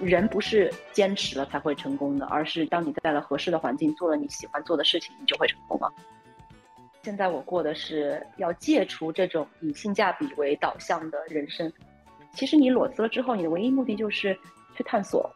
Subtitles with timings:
[0.00, 5.92] 人不是坚持了才会成功的，而是当你在了合适的环境，做了你喜欢做的事情，你就会成功了。
[7.02, 11.72] 现在我过的是要戒除这种以性价比为导向的人生。
[12.32, 14.38] 其实你裸辞了之后，你的唯一目的就是
[14.76, 15.30] 去探索。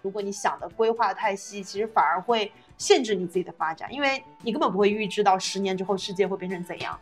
[0.00, 6.98] 如果你想的规划太细，其实反而会限制你自己的发展，因为你根本不会预知到十年之后世界会变成怎样。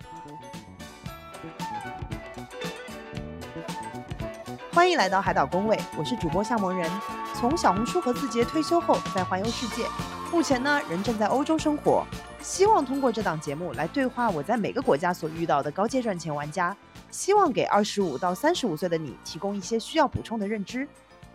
[4.78, 6.88] 欢迎来到海岛工位，我是主播夏萌人。
[7.34, 9.84] 从小红书和字节退休后，在环游世界，
[10.30, 12.06] 目前呢人正在欧洲生活。
[12.40, 16.76] 希望通过这档节目来对话我在每个国家所遇到的高阶赚钱玩家，
[17.10, 20.86] 希望给二十五到三十五岁的你提供一些需要补充的认知。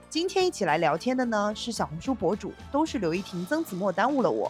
[0.10, 4.50] 今天一起来聊天的呢是小红书博主，都是刘一婷、曾子墨耽误了我。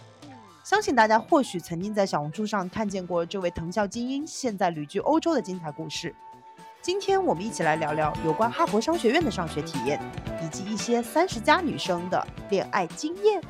[0.62, 6.14] 相信大家或许曾经在小红书上看见过这位藤校精英现在旅居欧洲的精彩故事。
[6.84, 9.98] 今天我们一起来聊聊有关哈佛商学院的上学体验，
[10.42, 13.40] 以及一些三十加女生的恋爱经验。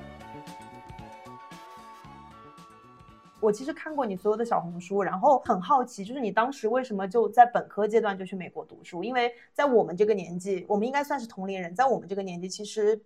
[3.41, 9.03] 我其实看过你所有的小红书，然后很好奇，就是你当时为什么就在本科阶段就去美国读书？
[9.03, 13.03] 因为在我们这个年纪，我们应该算是同龄人，在我们这个年纪，其实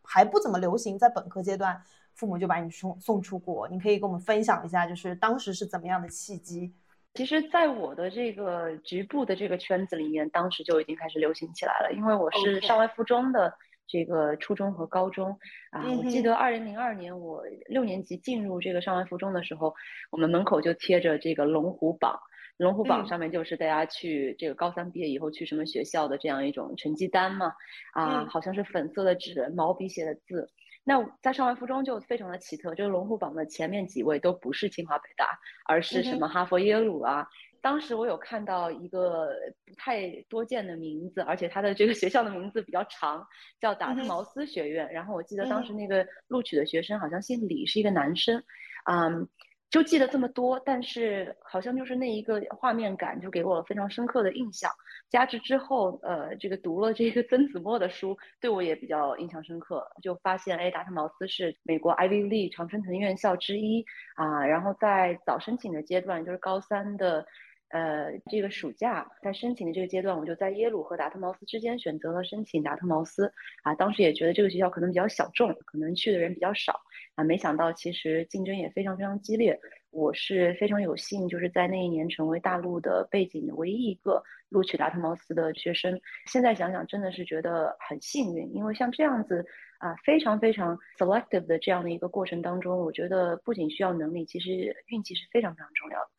[0.00, 1.78] 还不怎么流行在本科阶段
[2.14, 3.68] 父母就把你送送出国。
[3.68, 6.72] 你可以跟我们分享一下，就是当时是怎么样的契机？
[7.16, 11.92] 其实，在我的这个局部的这个圈子里面，当时就已经开始流行起来了。
[11.92, 13.52] 因为我是上外附中的
[13.88, 15.36] 这个初中和高中
[15.70, 19.74] 啊，我记得二零零二年我六年级进入这个上外附中的时候，
[20.10, 22.18] 我们门口就贴着这个龙虎榜，
[22.58, 27.52] 龙虎榜上面就是大家去这个高三毕业以后去什么学校的这样一种成绩单嘛，
[27.94, 30.50] 啊，好像是粉色的纸，毛笔写的字。
[30.88, 37.26] 那在上完附中就非常的奇特，就是龙虎榜的前面几位都不是清华北大，而是什么哈佛耶鲁啊。
[37.60, 39.30] 当时我有看到一个
[39.66, 43.26] 不太多见的名字，而且他的这个学校的名字比较长，
[43.60, 44.88] 叫达特茅斯学院。
[44.92, 48.40] 然后我记得当时那个录取的学生好像姓李，是一个男生，
[48.88, 49.28] 嗯。
[49.68, 54.70] 就记得这么多，但是好像就是那一个画面感，就给我了非常深刻的印象。
[55.10, 59.86] 加之之后，呃，这个读了这个曾子墨的书，对我也比较印象深刻。
[60.02, 63.84] 就发现，哎，达特茅斯是美国 Ivy League 常春藤院校之一
[64.14, 64.46] 啊。
[64.46, 67.26] 然后在早申请的阶段，就是高三的。
[67.70, 73.32] 呃，这个暑假在申请的这个阶段，我就在耶鲁和达特茅斯之间选择了申请达特茅斯
[73.62, 73.74] 啊。
[73.74, 76.80] 当时也觉得这个学校可能比较小众，可能去的人比较少
[77.16, 77.24] 啊。
[77.24, 79.58] 没想到其实竞争也非常非常激烈。
[79.90, 85.98] 我是非常有幸，就是在那一年成为大陆的背景的唯一一个录取达特茅斯的学生。
[86.26, 89.44] 现在想想真的是觉得很幸运，因为像这样子
[89.78, 96.10] 啊，非常非常 selective 的这样的一个过程当中，我觉得不仅需要能力，其实运气是非常非常重要的。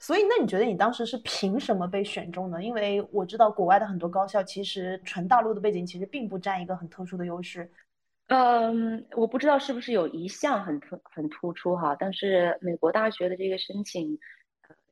[0.00, 2.62] 所以，那你觉得你当时是凭什么被选中呢？
[2.62, 7.70] 因为我知道国外的很多高校，其实纯大陆的背景其实并不占一个很特殊的优势。
[8.28, 14.18] 嗯，我不知道是不是有一项很特很突出哈，但是美国大学的这个申请。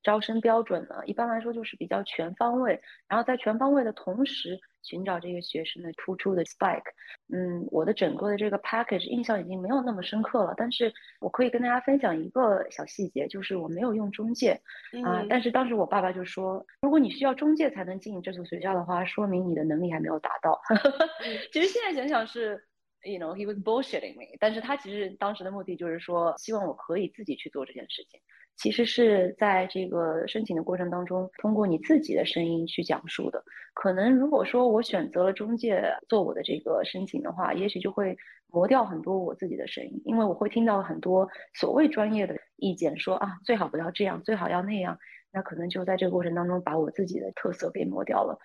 [0.07, 6.93] 招生标准呢，一般来说就是比较全方位，然后在全方位的同时寻找这个学生的突出的 spike。
[7.35, 14.61] 嗯，我的整个的这个 package 印象已经没有那么深刻了，但是我可以跟大家分享一个小细节，就是我没有用中介
[15.05, 15.27] 啊。
[15.29, 20.61] 但是当时我爸爸就说，如果你需要中介才能进这所学校的话，说明你的能力还没有达到。
[21.53, 22.65] 其实现在想想是
[23.03, 28.21] ，you know he was bullshitting me，但是他其实当时的目的就是说，希望我可以自己去做这件事情。
[28.57, 33.45] 其实是在这个申请的过程当中，通过你自己的声音去讲述的。
[33.75, 38.17] 可能如果说我选择了中介做我的这个申请的话，也许就会
[38.49, 44.99] 磨掉很多我自己的声音，因为我会听到很多所谓专业的意见，说啊最好不要这样，最好要那样。
[45.31, 48.39] 那可能就在这个过程当中把我自己的特色给磨掉了。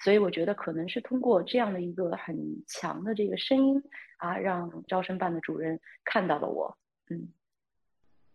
[0.00, 2.36] 所以我觉得可能是通过这样的一个很
[2.66, 3.82] 强的这个声音
[4.18, 6.76] 啊，让招生办的主任看到了我，
[7.08, 7.28] 嗯。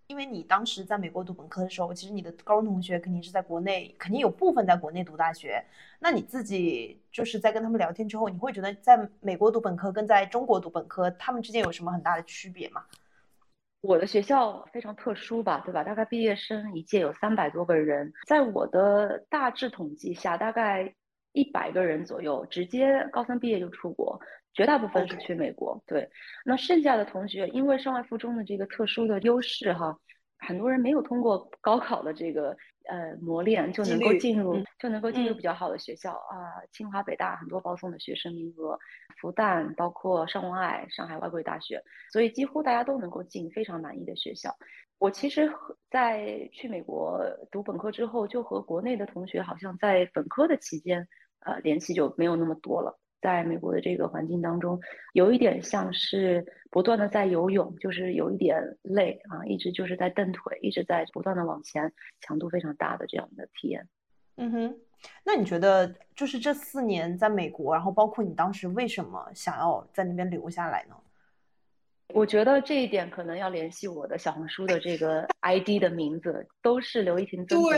[0.10, 5.64] 因为你当时在美国读本科的时候，其实你的高中同学肯定是在国内，肯定有部分在国内读大学。
[6.00, 12.84] 那你自己就是在跟他们聊天之后，你会觉得在美国读本科跟在中国读本科，他们之间有什么很大的区别吗？
[13.82, 15.84] 我的学校非常特殊吧，对吧？
[15.84, 20.96] 大概毕业生一届有三百多个人，在我的大致统计下，大概
[21.34, 24.20] 一百个人左右直接高三毕业就出国。
[24.54, 26.10] 绝大部分是去美国，对。
[26.44, 29.98] 那剩下的同学，因为上外附中的这个特殊的优势哈，
[30.40, 32.58] 很多人没有通过高考的这个
[32.90, 36.60] 呃磨练，就能够进入就能够进入比较好的学校啊。
[36.72, 38.78] 清华北大很多保送的学生名额，
[39.22, 41.82] 复旦包括上万爱、上海外国语大学，
[42.12, 44.56] 所以几乎大家都能够进非常满意的学校。
[44.98, 45.50] 我其实
[45.90, 51.08] 在去美国读本科之后，就和国内的同学好像在本科的期间
[51.46, 52.99] 呃联系就没有那么多了。
[53.22, 54.80] 在美国的这个环境当中，
[55.14, 63.88] 有一点像是不断的在游泳，就是有一点累啊，一直就是在蹬腿，一直在不断的往前，强度非常大的这样的体验。
[64.38, 64.78] 嗯哼，
[65.26, 70.96] 那你觉得就是这四年在美国，然后包括你当时为什么想要在那边留下来呢？
[72.12, 77.70] 我觉得这一点可能要联系我的小红书的这个 ID 的名字，都是刘一婷曾子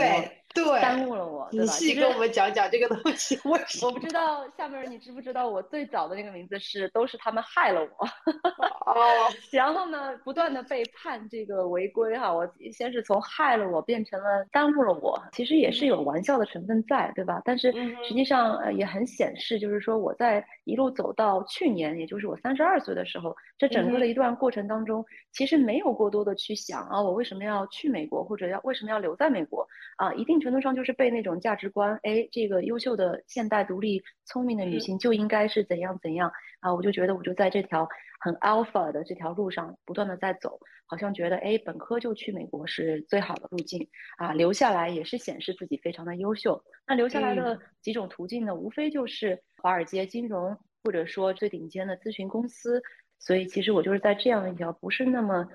[0.54, 1.66] 对，耽误了我，对吧？
[1.66, 3.38] 仔细跟我们讲讲这个东西。
[3.44, 8.06] 我我不知道下面你知不知道，我最早的那个名字是都是他们害了我。
[8.06, 8.94] 哦。
[9.50, 17.40] 然后呢，不断的被判这个违规哈，我先是从害了我变成了耽误了我，其实也是有玩笑的成分在，对吧？
[17.44, 17.72] 但是
[18.06, 25.02] 实际上呃也很显示，就是说我在一路走到去年，也就是我三十二岁的时候，这整个的一段过程当中，
[25.32, 29.66] 其实没有过多的去想啊，我为什么要去美国，或者要为什么要留在美国
[29.96, 30.41] 啊，一定。
[30.42, 36.30] 程度上就是被那种价值观，哎，这个优秀的现代独立聪明的女性就应该是怎样怎样
[36.60, 37.88] 啊，我就觉得我就在这条
[38.20, 46.62] 很 alpha 的这条路上不断的在走，好像觉得哎，本科就去美国是最好的路径啊，留下来也是显示自己非常的优秀。
[46.86, 52.82] 那留下来的几种途径呢，无非就是华尔街金融，或者说最顶尖的咨询公司。
[53.18, 55.48] 所以其实我就是在这样一条不是那么。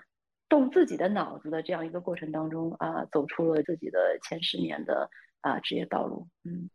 [0.49, 5.09] 动自己的脑子的这样一个过程当中啊，走出了自己的前十年的
[5.41, 6.27] 啊职业道路。
[6.45, 6.69] 嗯，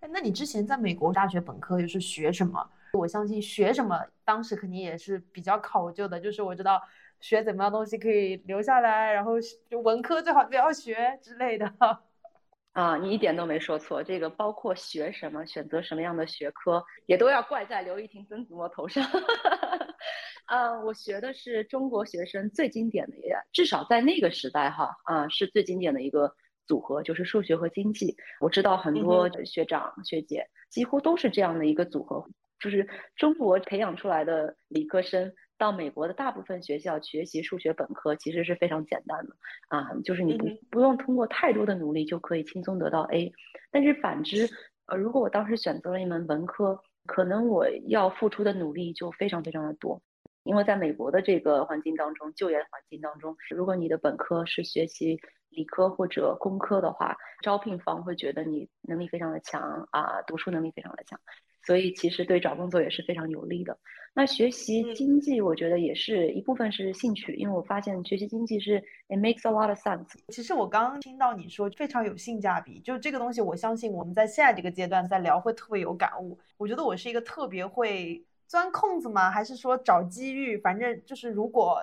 [0.00, 2.70] 哎，那你之前在美国大学本科又是学什么？
[2.94, 6.18] 我相信学什么当时肯定也是比较考究的。
[6.18, 6.82] 就是我知道
[7.20, 9.34] 学怎么样东西可以留下来，然后
[9.68, 11.72] 就文科最好不要学之类的。
[12.72, 19.04] 啊，你一点都没说错，这个包括学什么、选择什么样的学科，也都要怪在刘亦婷、曾子墨头上。
[20.50, 26.34] 啊，我学的是中国学生最经典的，也至少在那个时代哈啊，是最经典的一个
[26.66, 28.16] 组合，就是数学和经济。
[28.40, 32.26] 我知道很多学长学姐几乎都是这样的一个组合，
[32.58, 39.36] 就是中国培养出来的理科生到美国的大部分学校学习数学本科，其实是非常简单的
[39.68, 43.32] 啊，就是你不不用通过太多的努力就可以轻松得到 A。
[43.70, 44.50] 但是反之，
[44.86, 50.02] 呃，如果我当时选择了一门文科，可能我要付出的努力就非常非常的多。
[50.42, 55.20] 因为在美国的这个环境当中，就业环境当中，如果你的本科是学习
[55.50, 61.20] 理科或者工科的话，招聘方会觉得你能力非常的强啊，读书能力非常的强，
[61.66, 63.76] 所以其实对找工作也是非常有利的。
[64.12, 70.18] 那学习经济，我觉得也是一部分是兴趣，因为我发现学习经济是 it makes a lot of sense。
[70.28, 76.38] 其实我刚刚听到你说非常有性价比，就这个东西，我相信我们在现在这个阶段在聊会特别有感悟。
[76.56, 78.24] 我觉得我是一个特别会。
[78.50, 79.30] 钻空子吗？
[79.30, 80.58] 还是说找机遇？
[80.58, 81.80] 反正就是，如果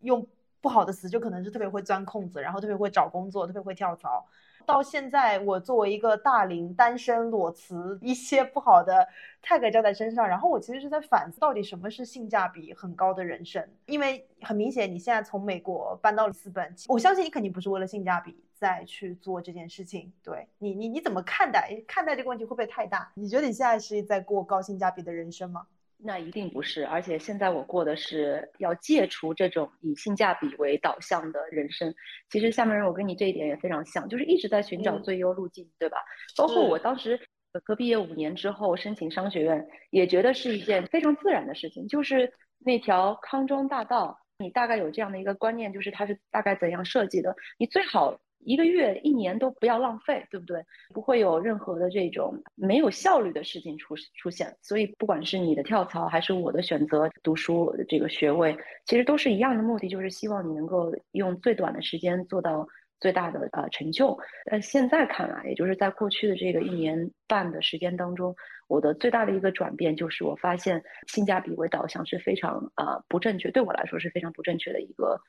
[0.00, 0.26] 用
[0.62, 4.26] 不好的词，就可能是特别会钻空子，然后特别会找工作，特别会跳槽。
[4.64, 9.06] 到现在，我作为一个大龄单身裸辞，一些不好的
[9.44, 13.62] tag 交在身上，然后我其实是在反思，到底什么是性价比很高的人生？
[13.84, 20.10] 因为很明显，你现在从美国搬到里斯本，我相信你肯定不是为了性价比再去做这件事情。
[20.24, 23.12] 对你，你你怎么看待看待这个问题会不会太大？
[23.16, 25.66] 你觉得你现在是在过高性价比的人生吗？
[25.98, 31.94] 那一定不是，而且现在我过的是要戒除这种以性价比为导向的人生。
[32.30, 35.98] 其实下面人我跟你这一点也非常像，就是一直在寻找最优路径，对吧？
[36.36, 37.18] 包括我当时
[37.50, 48.20] 本科毕业五年之后申请商学院，也觉得是一件非常自然的事情，就是那条康庄大道，你大概有这样的一个观念，就是它是大概怎样设计的，你最好。
[48.46, 50.64] 一个月、一年都不要浪费，对不对？
[50.94, 54.56] 不会有任何的这种没有效率的事情出出现。
[54.62, 62.64] 所以，不管是你的跳槽，还是我的选择读书这个学位，其实都是一样的目的，就是希望你能够用最短的时间做到
[63.00, 64.16] 最大的呃成就。
[64.48, 68.32] 但现在看来，也就是在过去的这个一年半的时间当中，
[68.68, 75.20] 我的最大的一个转变就是，我发现性价比为导向是非常啊不正确，对我来说是非常不正确的一个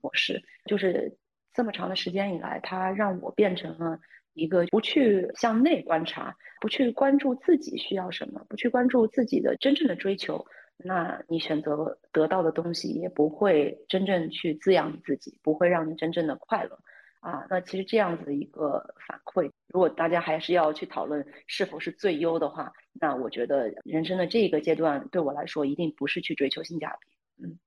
[0.00, 1.16] 模式，就是。
[1.56, 3.98] 这么长的时间以来，它让我变成了
[4.34, 10.44] 一个不去向内观察，不去关注自己需要什么，不去关注自己的真正的追求。
[10.76, 16.78] 那你选择得到的东西也不会真正去滋养你自己，不会让你真正的快乐
[17.20, 17.46] 啊。
[17.48, 27.08] 那其实这样子的一个反馈，如果大家还是要去讨论是否是最优的话，那我觉得人生的这个阶段对我来说，一定不是去追求性价比，
[27.42, 27.58] 嗯。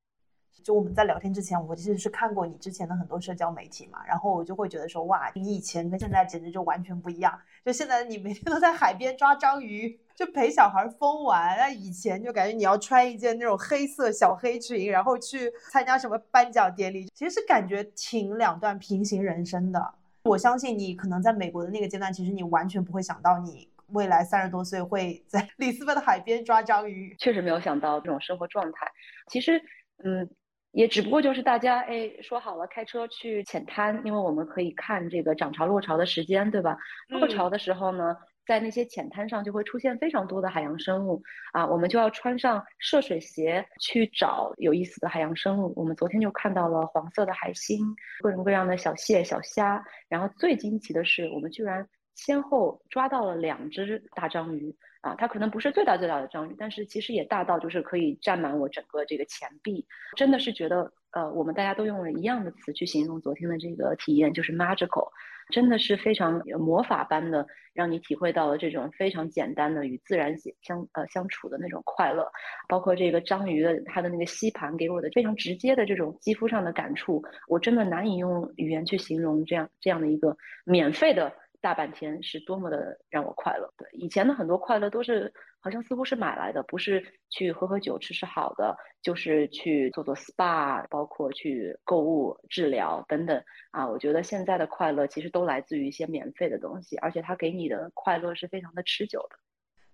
[0.63, 7.39] 就我们在聊天之前，我其实是看过你之前的很多社交媒体嘛，然后我就会觉得说，哇，你以前跟现在简直就完全不一样。
[7.65, 19.93] 就现在你每天都在海边抓章鱼，就陪小孩疯玩，那以前就感觉你要穿一件那种黑色小黑裙，然后去参加什么颁奖典礼，其实是感觉挺两段平行人生的。
[20.23, 27.15] 我相信你可能在美国的那个阶段，其实你完全不会想到你未来三十多岁会在 里斯本的海边抓章鱼。
[27.17, 28.87] 确实没有想到这种生活状态。
[29.27, 29.61] 其实，
[30.03, 30.29] 嗯，
[30.71, 36.77] 也只不过就是大家哎说好了开车去浅滩，因为我们可以看这个涨潮落潮的时间，对吧？
[37.09, 38.15] 落潮的时候呢？
[38.47, 41.21] 在那些浅滩上就会出现非常多的海洋生物
[41.53, 45.71] 啊，我们就要穿上涉水鞋去找有意思的海洋生物。
[45.75, 47.85] 我们昨天就看到了黄色的海星，
[48.21, 49.85] 各种各样的小蟹、小虾。
[50.07, 55.15] 然后最惊奇的是，我们居然先后抓到了两只大章鱼啊！
[55.17, 59.85] 它可能不是最大最大的章鱼，但是其实也大到就是可以占满我整个这个前臂。
[60.15, 65.07] 真的是觉得，呃，我们大家都用了一样的词去形容昨天的这个体验，就是 magical。
[65.51, 72.31] 真的是非常魔法般的，让你体会到了这种非常简单的与自然相呃相处的那种快乐，
[72.67, 81.33] 包括这个章鱼的它的那个吸盘给我的非常直接的这种肌肤上的感触，我真的难以用语言去形容这样这样的一个免费的。
[81.61, 83.71] 大半天是多么的让我快乐。
[83.77, 93.87] 对以前的很多快乐都是好像似乎是买来的，不是去喝喝酒吃吃好的，就是去做做 SPA，包括去购物治疗等等啊。
[93.87, 99.37] 我觉得现在的快乐其实都来自于一些免费的东西，而且它给你的快乐是非常的持久的。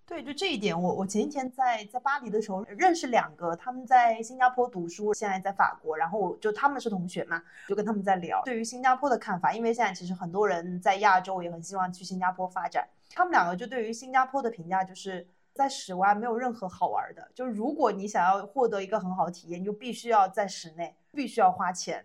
[0.08, 22.04] 对，就这一点，我我前几天在在巴黎的时候认识两个，他们在新加坡读书，现在在法国，然后就他们是同学嘛，就跟他们在聊对于新加坡的看法，因为现在其实很多人在亚洲也很希望去新加坡发展，他们两个就对于新加坡的评价就是在室外没有任何好玩的，就是如果你想要获得一个很好的体验，你就必须要在室内，必须要花钱。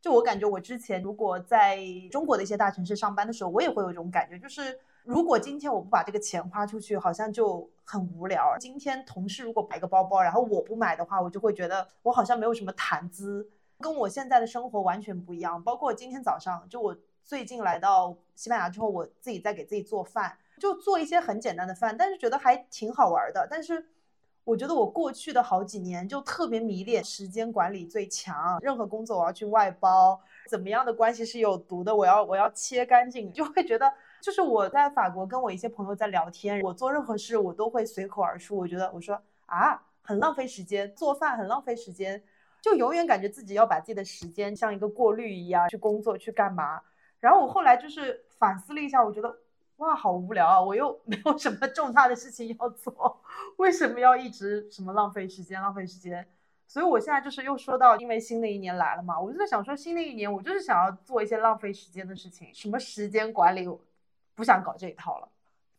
[0.00, 1.80] 就我感觉，我之前如果在
[2.12, 4.78] 中国的一些大城市上班的时候，我也会有这种感觉，就是。
[5.04, 8.56] 如果今天我不把这个钱花出去，好像就很无聊。
[8.58, 13.48] 今天同事如果买个包包，然后我不买的话，我就会觉得我好像没有什么谈资，
[13.80, 15.62] 跟我现在的生活完全不一样。
[15.62, 23.48] 包括今天早上，就我最近来到西班牙之后，我自己在给自己做饭，就做一些很简单的饭，但是觉得还挺好玩的。
[23.50, 23.88] 但是
[24.44, 33.90] 我觉得我过去的好几年就特别迷恋时间管理最强，任何工作我要去外包，怎么样的关系是有毒的，我要我要切干净，就会觉得。
[34.20, 38.56] 就是我在法国跟我一些朋友在聊天，我做任何事我都会随口而出。
[38.56, 42.22] 我觉得我说啊，很浪费时间，做饭很浪费时间，
[42.60, 46.80] 就永远感觉自己要把自己的时间像一个过滤一样去工作去干嘛。
[47.18, 49.34] 然后我后来就是反思了一下，我觉得
[49.78, 50.60] 哇，好无聊啊！
[50.60, 53.20] 我又没有什么重大的事情要做，
[53.56, 56.26] 为什么要一直什么浪费时间浪费时间？
[56.66, 63.66] 所以我现在就是又说到，因为新的一年来了嘛，我就在想说，新的一年我就是想要做一些浪费时间的事情，什么时间管理。
[64.40, 65.28] 不想搞这一套了，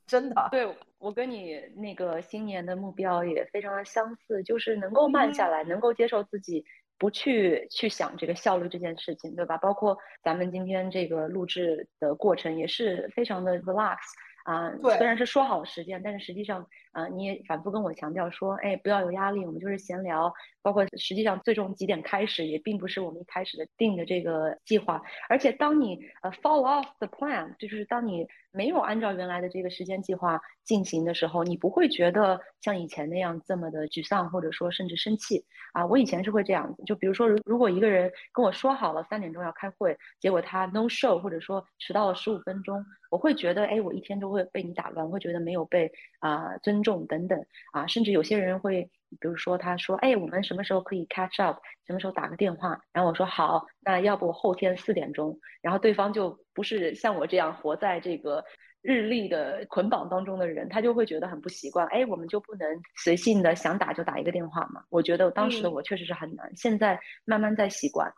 [0.06, 0.48] 真的。
[0.51, 6.63] 对我跟你那个新年的目标也非常的相似，就是能够慢下来，能够接受自己
[7.00, 9.58] 不去去想这个效率这件事情，对吧？
[9.58, 13.98] 包括咱们今天这个录制的过程也是非常的 relax。
[14.44, 20.34] 啊，虽然是说好了时间，但是实际上，啊，你也反复跟我强调说，哎，不要有压力，我们就是闲聊。
[20.62, 25.01] 包括实际上最终几点开始，也并不是我们一开始的定的这个计划。
[25.30, 35.46] 而且当你呃 fall off the plan，就是当你没有按照原来的这个时间计划进行的时候，你不会觉得像以前那样这么的沮丧，或者说甚至生气。
[35.74, 42.84] 啊，我以前是会这样子，就比如说，如如果一个人跟我说好了三点钟要开会，结果他 no show，或者说迟到了十五分钟。
[43.10, 45.89] 我会觉得，哎，我一天都会被你打乱，会觉得没有被
[46.20, 48.89] 啊尊重等等啊，甚至有些人会，
[49.20, 58.44] 比如说他说，哎，我们什么时候可以 catch up，什么时候打个电话，然后我说好，那要不后天四点钟，然后对方就不是像我这样活在这个
[58.82, 64.84] 日历的捆绑当中的人，他就会觉得很不习惯，哎，我们就不能随性的想打就打一个电话吗？
[64.89, 68.12] 我觉得当时的我确实是很难，现在慢慢在习惯。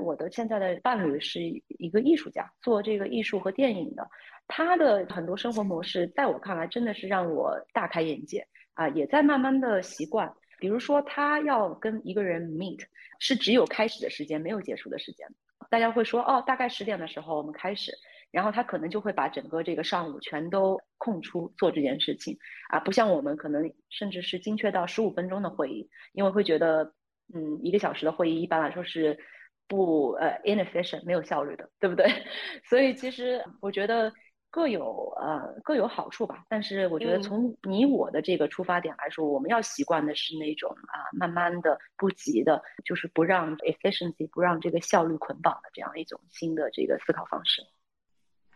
[0.00, 4.08] 我的现在的伴侣是一个艺术家，做这个艺术和电影的。
[4.46, 8.46] 他的很多生活模式，在我看来真的是让我大开眼界
[8.78, 10.32] 啊，也在慢慢的习惯。
[10.60, 12.80] 比如说，他要跟一个人 meet，
[13.18, 15.26] 是只有开始的时间，没有结束的时间。
[15.68, 17.90] 大家会说，哦，大概十点的时候我们开始，
[18.30, 22.38] 然后他可能就会把整个这个上午全都空出做这件事情
[22.70, 26.92] 啊，不像我们可能甚至是精确到十五分钟的会议，因为会觉得，
[27.34, 29.18] 嗯，一个小时的会议一般来说是
[29.66, 32.06] 不呃 inefficient 没有效率的，对不对？
[32.70, 34.12] 所以其实我觉得。
[34.50, 47.62] 各有呃各有好处吧，但是我觉得从你我的这个出发点来说，我们要习惯的是那种啊慢慢的不急的，就是不让 efficiency 不让这个效率捆绑的这样一种新的这个思考方式。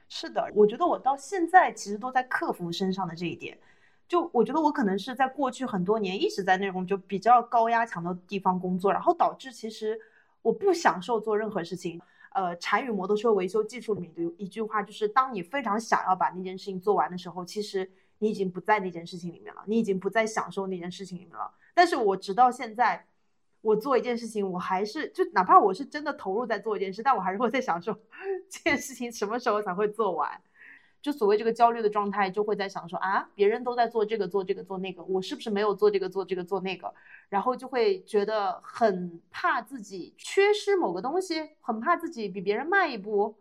[0.09, 3.59] 是的，我觉得我到现在其实都在克服身上的这一点。
[4.09, 9.99] 就我觉得我可能是在过去很多年一直在那种就比较高压强的地方工作，然后导致其实
[10.43, 12.01] 我不享受做任何事情。
[12.35, 21.51] 呃，禅语摩托车维修技术里面的一句话就是：当你非常想要把那件事情做完的时候，其实你已经不在那件事情里面了，你已经不再享受那件事情里面了。
[21.75, 23.07] 但是我直到现在，
[23.61, 27.93] 我做一件事情，我还是就哪怕我是真的投入在做一件事，但我还是会在享受
[28.49, 30.41] 这件事情什么时候才会做完。
[31.01, 36.95] 就所谓这个焦虑的状态，就会在想说啊，别人都在做这个做这个做那个，我是不是没有做这个做这个做那个？
[37.33, 43.35] 然后就会觉得很怕自己缺失某个东西，很怕自己比别人慢一步。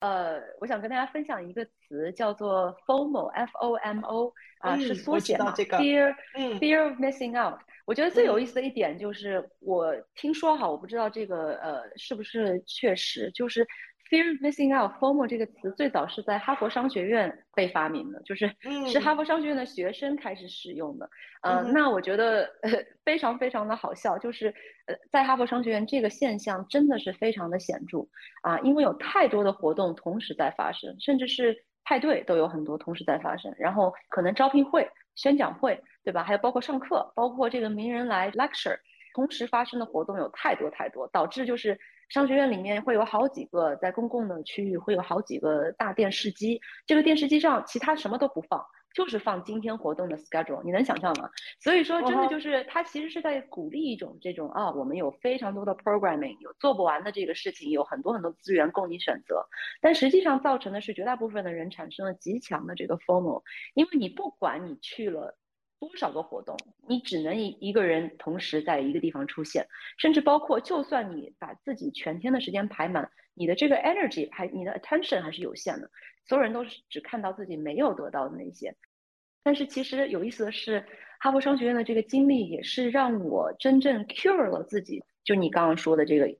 [0.00, 7.58] 呃，我想跟大家分享一个词，叫做 FOMO，F O M O，啊，是缩写嘛，Fear，Fear of missing out。
[7.86, 13.66] 我觉得最有意思的一点就是，我听说哈，我不知道这个呃是不是确实，就是。
[14.12, 18.54] Fear of missing out，FOMO 这个词最早是在哈佛商学院被发明的，就是
[18.86, 21.08] 是哈佛商学院的学生开始使用的。
[21.40, 22.70] 呃，那我觉得呃
[23.06, 24.48] 非常非常的好笑，就是
[24.84, 28.00] 呃在哈佛商学院这个现象真的是非常的显著
[28.42, 36.22] 啊，因为有太多的活动同时在发生，甚至是派对都有很多同时在发生，然后可能招聘会、宣讲会，对吧？
[36.22, 38.76] 还有包括上课，包括这个名人来 lecture，
[39.14, 41.80] 同时发生的活动有太多太多，导致就是。
[42.12, 48.62] 商学院里面会有好几个，在公共的区域会有好几个大电视机，这个电视机上其他什么都不放，
[48.94, 51.30] 就是放今天活动的 schedule，你能想象吗？
[51.58, 59.42] 所以说，真的就是它其实是在鼓励一种这种啊，我们有非常多的 programming，有做不完的这个事情，有很多很多资源供你选择，
[59.80, 63.42] 但实际上造成的是绝大部分的人产生了极强的这个 formal，
[63.72, 65.34] 因为你不管你去了。
[65.82, 69.66] 多少个活动，你只能一一个人同时在一个地方出现，
[69.98, 75.90] 甚至包括，就算你把自己全天的时间排满，你的这个 energy 还你的 attention 还是有限的，
[76.24, 78.72] 所有人都是只看到自己没有得到的那些。
[79.42, 80.86] 但是其实有意思的是，
[81.18, 86.32] 哈佛商学院的这个经历也是让我真正 cure 了自己，就你刚刚说的这个，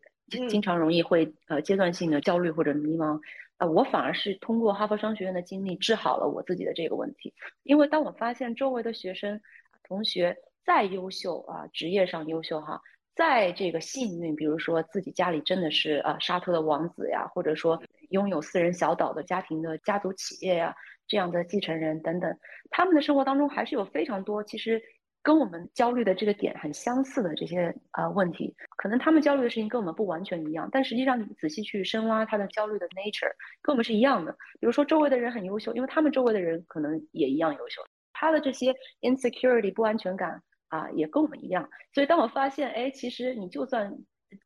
[0.48, 3.20] 经常容易会呃阶段性的焦虑或者迷茫。
[3.66, 9.40] 我反而是通过哈佛商学院的经历治好了我自己的这个问题，因为当我发现周围的学生
[9.82, 12.80] 同学再优秀啊，职业上优秀哈，
[13.14, 20.74] 在这个幸运，比如说自己家里真的是啊沙特的王子呀，或者说拥有私人小岛的家庭的家族企业呀
[21.06, 22.38] 这样的继承人等等，
[22.70, 24.82] 他们的生活当中还是有非常多其实。
[25.22, 33.30] 跟我们焦虑的这个点很相似的这些呃问题，可能他们焦虑的事情跟我们不完全一样，但实际上你仔细去深挖他的焦虑的 nature，
[33.62, 34.32] 跟我们是一样的。
[34.58, 37.80] 比如说周围的人很优秀，因为他们周围的人可能也一样优秀，
[38.12, 41.68] 他的这些 insecurity 不安全感啊也跟我们一样。
[41.94, 43.96] 所以当我发现，哎，其实你就算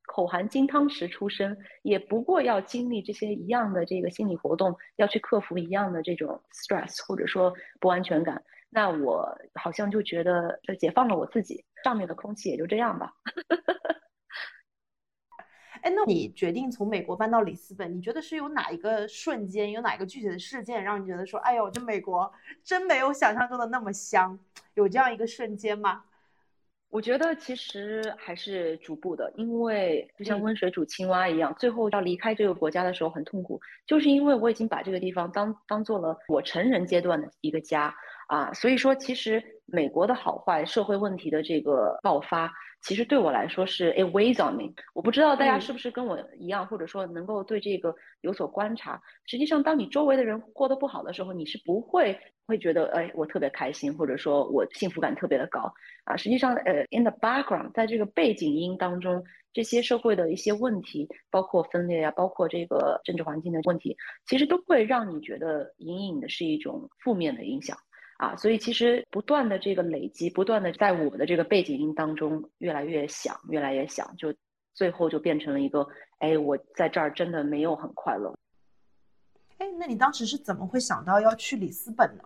[0.07, 8.43] 口含金汤匙出生，也不过要经历这些一样的这个心理活动，要去克服一样的这种 stress 或者说不安全感。
[8.77, 13.11] 那我好像就觉得，就解放了我自己，上面的空气也就这样吧。
[15.81, 22.31] 哎，那你决定从美国搬到里斯本，你觉得是有哪一个瞬间，有哪一个具体的事件，让你觉得说，哎呦，这美国
[22.63, 24.39] 真没有想象中的那么香？
[24.75, 26.05] 有这样一个瞬间吗？
[26.91, 37.97] 我觉得其实还是逐步的，因为就像温水煮青蛙一样，最后要离开这个国家的时候很痛苦，就是因为我已经把这个地方当当做了我成人阶段的一个家。
[38.27, 44.73] 啊，所以说其实美国的好坏、社会问题的这个爆发，其实对我来说是 a weighs on me。
[44.95, 49.01] 我不知道大家是不是跟我一样，或者说能够对这个有所观察。
[49.27, 55.73] 实际上，当你周围的人过得不好的时候，你是不会会觉得，哎，我特别开心，或者说我幸福感特别的高。
[56.05, 67.77] 啊，实际上，呃，in the background，在这个背景音当中，这些社会的一些问题，包括分裂呀，包括这个政治环境的问题，其实都会让你觉得隐隐的是一种负面的影响。
[68.19, 74.35] 啊，所以其实不断的这个累积，不断的在我的这个背景音当中越来越响，越来越响，就
[74.73, 75.87] 最后就变成了一个，
[76.19, 78.35] 哎，我在这儿真的没有很快乐。
[79.59, 82.23] 哎，那你当时是怎么会想到要去里斯本呢？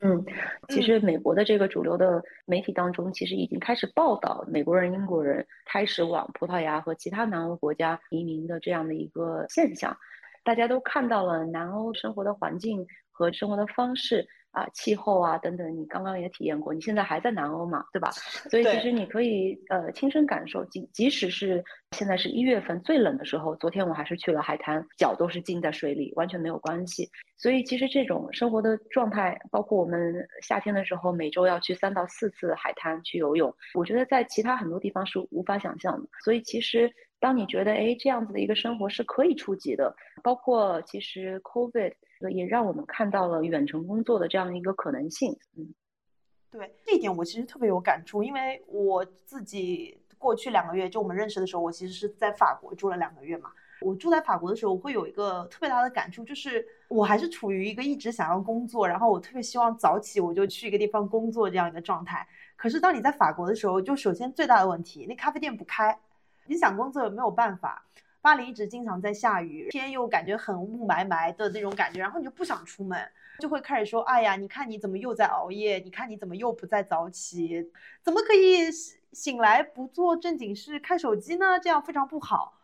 [0.00, 0.24] 嗯，
[0.68, 9.96] 其实美国的这个主流的媒体当中，其实已经开始报道美国人、英国人开始往葡萄牙和其他南欧国家移民的这样的一个现象，
[10.44, 14.28] 大家都看到了南欧生活的环境和生活的方式。
[14.54, 18.10] 啊，气候啊，等等，你刚刚也体验过，你现在还在南欧嘛，对吧？
[18.48, 27.10] 所以其实你可以呃亲身感受，即即使是现在是一月份最冷的时候，昨天我还是去了海滩，脚都是浸在水里，完全没有关系。
[27.44, 36.08] 所以其实这种生活的状态，包括我们夏天的时候每周要去三到四次海滩去游泳，我觉得在其他很多地方是无法想象的。
[36.24, 41.92] 所以其实当你觉得哎这样子的一个生活是可以触及的，包括其实 COVID。
[42.30, 45.36] 也让我们看到了远程工作的这样一个可能性。
[45.58, 45.74] 嗯，
[46.50, 53.52] 对这一点我其实特别有感触，因为我自己过去两个月就我们认识的时候，我其实是在法国住了两个月嘛。
[53.84, 62.26] 我住在法国的时候，我会有一个特别大的感触，就是我还是处于一个一直想要工作，然后我特别希望早起我就去一个地方工作这样一个状态。
[62.56, 65.98] 可是当你在法国的时候，就首先最大的问题，那咖啡店不开，
[66.46, 67.84] 你想工作也没有办法。
[68.22, 72.98] 巴黎一直经常在下雨，天又感觉很雾霾霾的那种感觉，然后你就不想出门，
[73.38, 75.78] 就会开始说：“哎呀，你看你怎么又在熬夜？
[75.78, 77.70] 你看你怎么又不在早起？
[78.02, 78.72] 怎么可以
[79.12, 81.60] 醒来不做正经事，看手机呢？
[81.60, 82.54] 这样非常不好。”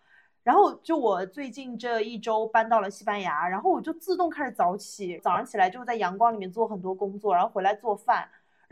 [0.42, 8.29] 然后就我最近这一周搬到了西班牙，然后我就自动开始早起，早上起来就在阳光里面做很多工作，然后回来做饭。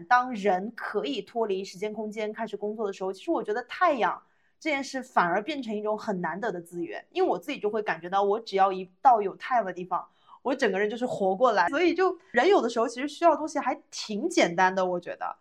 [0.09, 4.23] 当人可以脱离时间空间开始工作的时候，其实我觉得太阳。
[4.61, 10.05] 这件事反而变成一种很难得的资源，因为我自己就会感觉到，我只要一到有太阳的地方，
[10.43, 11.69] 我整个人就是活过来。
[11.69, 15.37] 所以就人有的时候其实需要东西还挺简单的，我觉得。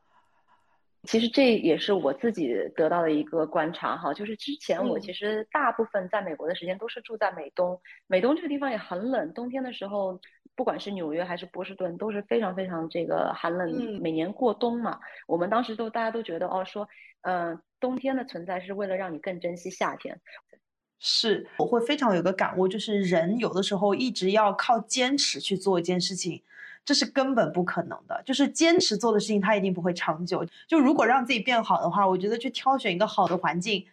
[1.08, 10.20] 其实这也是我自己得到的一个观察哈，就是之前我其实大部分在美国的时间都是住在美东，美东这个地方也很冷，冬天的时候，
[10.56, 16.88] 不管是纽约还是波士顿都是非常非常这个寒冷，每年过冬嘛，我们当时都大家都觉得哦说，
[17.22, 17.60] 嗯。
[17.80, 20.20] 冬天的存在是为了让你更珍惜夏天。
[20.98, 26.42] 是，我会非常有个感悟，就是人有的时候一直要靠坚持去做一件事情，
[26.88, 28.20] 这是根本不可能的。
[28.26, 30.44] 就是坚持做的事情，它一定不会长久。
[30.68, 33.86] 就如果让自己变好的话，我觉得去挑选一个好的环境，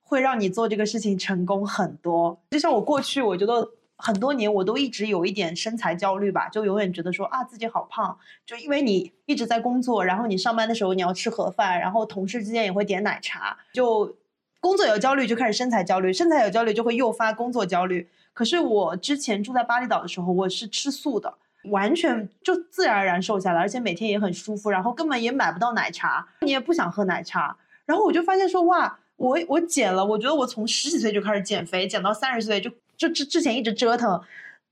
[0.00, 2.40] 会让你做这个事情成功很多。
[2.50, 3.72] 就像我过去，我觉得。
[3.98, 14.16] 很多年我都一直有一点身材焦虑吧，就永远觉得说啊自己好胖，就因为你一直在工作，然后你上班的时候你要吃盒饭，然后同事之间也会点奶茶，就
[14.58, 18.08] 工作有焦虑就开始身材焦虑，身材有焦虑就会诱发工作焦虑。
[18.32, 21.32] 可是我之前住在巴厘岛的时候，我是吃素的，
[21.70, 32.70] 完全就自然而然瘦下来，而且每天也很舒服，然后根本也买不到奶茶，你也不想喝奶茶，然后我就发现说哇，我我减了，我觉得我从十几岁就开始减肥，减到三十岁就。
[32.94, 34.22] 就之之前一直折腾，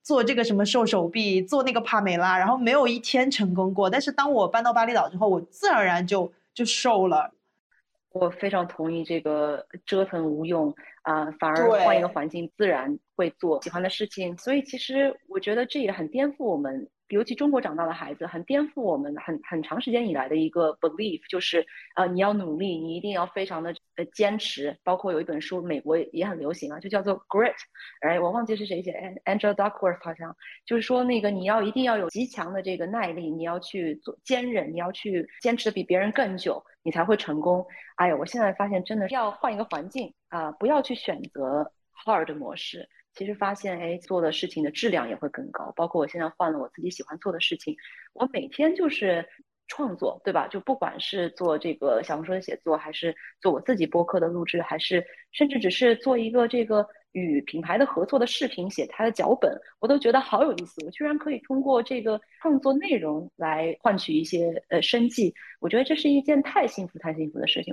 [0.05, 3.91] 做这个什么瘦手臂，做那个帕梅拉，然后没有一天成功过。
[3.91, 7.33] 但是当我搬到巴厘岛之后，我自然而然就就瘦了。
[8.13, 10.73] 我非常同意这个折腾无用
[11.03, 14.37] 啊，反而换一个环境，自然会做喜欢的事情。
[14.39, 16.89] 所以其实我觉得这也很颠覆我们。
[17.11, 24.79] 尤其中国长大的孩子，很颠覆我们很很长时间以来的一个 belief，就是呃你要努力，你一定要非常的呃坚持。
[24.85, 27.57] 包括有一本书，美国也很流行啊，就叫做 Grit，
[28.03, 28.93] 哎，我忘记是谁写
[29.25, 37.67] ，Angela Duckworth 好像，就是说那个你要一定要有极强的这个耐力，你要去做坚韧，你要去坚持的比别人更久，你才会成功。
[37.97, 41.73] 哎呀，我现在发现真的要换一个环境啊，不要去选择
[42.05, 42.89] hard 模式。
[43.15, 45.73] 其实发现，哎，做的事情的质量也会更高。
[45.77, 47.77] 包括我现在换了我自己喜欢做的事情，
[48.13, 49.27] 我每天就是
[49.67, 50.49] 创作，对吧？
[50.49, 60.85] 就不管是做这个小红书的写作，还是做我自己播客的录制，还是甚至只是做一个这个与品牌的合作的视频，写它的脚本，我都觉得好有意思。
[60.85, 67.73] 我居然可以通过这个创作内容来换取一些呃生计，我觉得这是一件太幸福、太幸福的事情。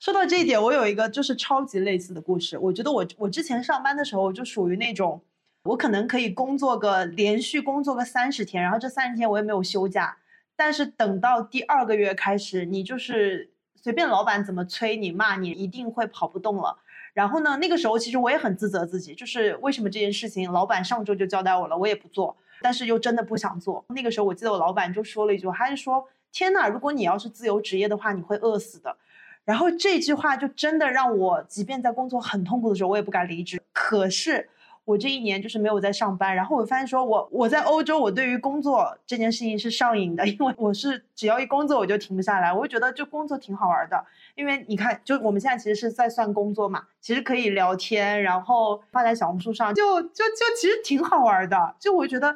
[0.00, 2.58] 说到这一点，我有一个就是超级类似的故事。
[2.58, 5.22] 我觉得我我之前上班的时候就属于那种，
[5.64, 10.18] 我可能可以工作个连续工作个三十天，然后这三十天我也没有休假。
[10.56, 16.78] 但是等到第二个月开始，你就是随便老板怎么催你骂你，一定会跑不动了。
[17.14, 23.84] 然后呢，那个时候其实我也很自责自己，就是为什么这件事情老板上周就交代我了，我也不做，但是又真的不想做。
[23.88, 28.96] 那个时候我记得我老板就说了一句，他是说：“天呐，如果你要是自由职业的话，你会饿死的。”
[29.44, 33.60] 然后这句话就真的让我，即便在工作很痛苦的时候，我也不敢离职。
[33.72, 34.48] 可是
[34.86, 44.02] 我这一年就是没有在上班，然后我发现说，我我在欧洲，我对于工作这件事情是上瘾的，因为我是只要一工作我就停不下来，我就觉得就工作挺好玩的。
[44.34, 51.74] 因为你看，就我们现在其实是在算工作嘛，其实可以聊天，然后发在小红书上，就就就其实挺好玩的。
[51.78, 52.34] 就我觉得，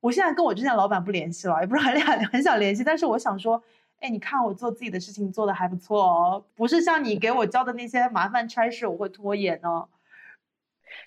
[0.00, 3.62] 我现在跟我之前老板不联系了，也不是很很很想联系，但是我想说。
[4.00, 9.88] 哎，你看我做自己的事情做的还不错哦，不是像你给我交的那些麻烦差事，我会拖延哦。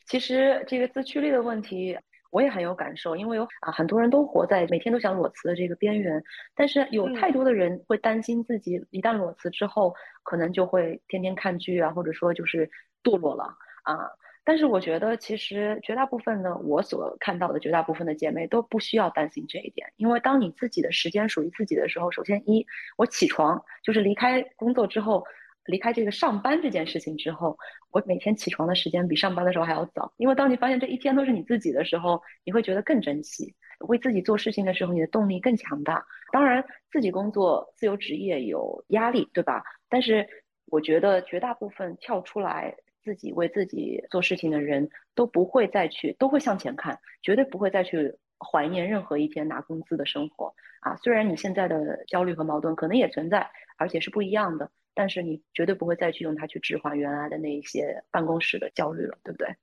[0.06, 1.98] 其实这个自驱力的问题，
[2.30, 6.24] 我也很有感受，因为有啊很多人都活在每天都想裸辞的这个边缘，
[6.56, 12.70] 但是有太多的人会担心自己一旦裸辞之后，可能就会天天看剧啊，或者说就是
[13.04, 13.46] 堕落了
[13.84, 14.10] 啊。
[14.46, 22.66] 但是我觉得，其实绝大部分呢，我所看到的绝大部分的姐妹都不需要担心这一点，因为当你自己的时间属于自己的时候，首先一，
[22.98, 25.24] 我起床就是离开工作之后，
[25.66, 27.58] 离开这个上班这件事情之后，
[27.90, 33.56] 我每天起床的时间比上班的时候还要早，因为当你发现这一天都是你自己的时候，你会觉得更珍惜，
[33.88, 36.06] 为自己做事情的时候，你的动力更强大。
[36.34, 39.64] 当然，自己工作、自由职业有压力，对吧？
[39.88, 40.28] 但是
[40.66, 42.76] 我觉得绝大部分跳出来。
[43.04, 50.96] 自己为自己做事情的人都不会再去，都会向前看，绝对不会再去怀念任何一天拿工资的生活啊。
[50.98, 59.56] 虽然你现在的焦虑和矛盾可能也存在，而且是不一样的，但是你绝对不会再去用它去置换原来的那一些办公室的焦虑了，对不对？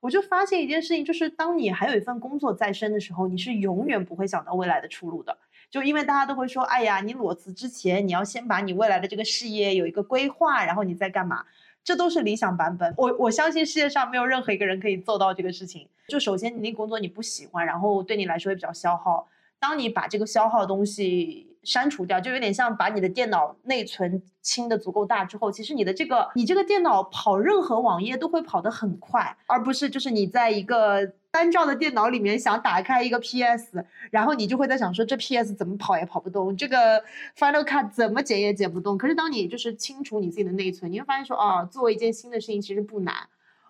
[0.00, 5.36] 我就发现一件事情，就是当你还有一份工作在身的时候，你是永远不会想到未来的出路的。
[5.70, 11.44] 就因为大家都会说，哎呀，你裸辞之前，你要先把你未来的这个事业有一个规划，然后你再干嘛？
[11.84, 12.94] 这都是理想版本。
[12.96, 15.88] 我我相信世界上没有任何一个人可以做到这个事情。
[16.08, 19.28] 就首先你那工作你不喜欢，然后对你来说也比较消耗。
[19.58, 21.48] 当你把这个消耗的东西。
[21.62, 37.02] 删除掉，就有点像把你的电脑内存清的足够大之后，其实你的这个你这个电脑跑任何网页都会跑得很快，而不是就是你在一个单兆的电脑里面想打开一个 PS，然后你就会在想说这 PS 怎么跑也跑不动，这个
[37.38, 38.98] Final Cut 怎么剪也剪不动。
[38.98, 43.14] 可是当你就是清除你自己的内存，你会发现说啊，做一件新的事情其实不难。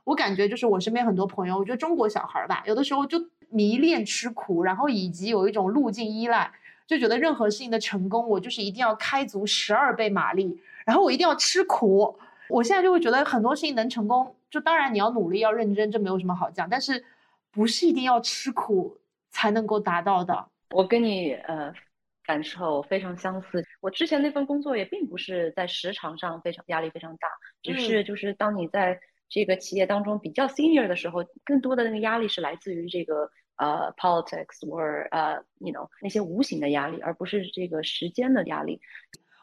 [0.05, 3.19] 我感觉就是我身边很多朋友，我觉得中国小孩吧，有的时候就
[3.51, 6.51] 迷恋吃苦，然后以及有一种路径依赖。
[6.87, 12.19] 就觉得任何事情的成功，我就是一定要开足十二倍马力，然后我一定要吃苦。
[12.49, 17.05] 我现在就会觉得很多事情能成功，就当然你要努力要认真，这没有什么好讲，但是
[17.51, 20.49] 不是一定要吃苦才能够达到的。
[20.71, 21.73] 我跟你呃
[22.25, 23.65] 感受非常相似。
[23.81, 27.29] 我之前那份工作也并不是在时长上非常压力非常大，
[27.63, 33.31] 只是就是当你在这个企业当中比较 senior 的时候，更多的那个压力是来自于这个。
[33.57, 38.81] 呃，politics 或呃，you know 那些无形的压力，而不是这个时间的压力。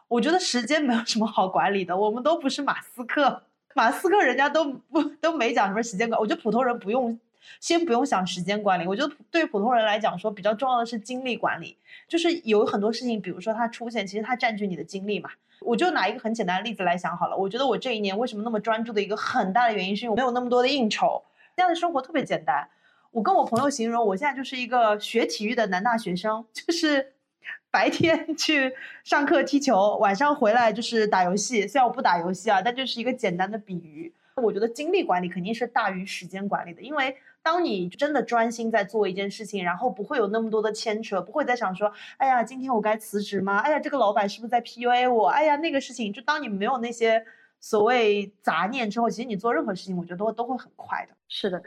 [0.08, 3.44] 我觉得时间没有什么好管理的，我们都不是马斯克，
[3.76, 6.20] 马斯克人家都不都没讲什么时间管。
[6.20, 7.16] 我觉得普通人不用，
[7.60, 8.86] 先不用想时间管理。
[8.86, 15.30] 我觉得对普通人来讲说，比较重要的是精力管理，就是有很多事情，比如说它出现，其实它占据你的精力嘛。
[15.60, 17.36] 我就拿一个很简单的例子来想好了。
[17.36, 21.22] 我觉得我这一年为什么那么专注的一个很大的原因，是因为我没有那么多的应酬，
[21.56, 22.68] 这样的生活特别简单。
[23.10, 27.14] 我跟我朋友形容，我现在就是一个学体育的男大学生，就是
[27.72, 28.72] 白天 去
[29.02, 31.66] 上课踢球，晚上回来就是打游戏。
[31.66, 34.12] 虽然我不打游戏啊，但就是一个简单的比喻。
[34.36, 37.16] 我觉得精力管理肯定是大于时间管理的，因为
[37.48, 43.56] 当你真的专心在做一件事情，然后不会有那么多的牵扯，不会再想说，哎呀，今天我该辞职吗？
[43.60, 45.28] 哎呀，这个老板是不是在 PUA 我？
[45.28, 47.24] 哎呀，那个事情，就当你没有那些
[47.58, 51.14] 所谓杂念之后，其实你做任何事情，我觉得都都会很快的。
[51.26, 51.58] 是的。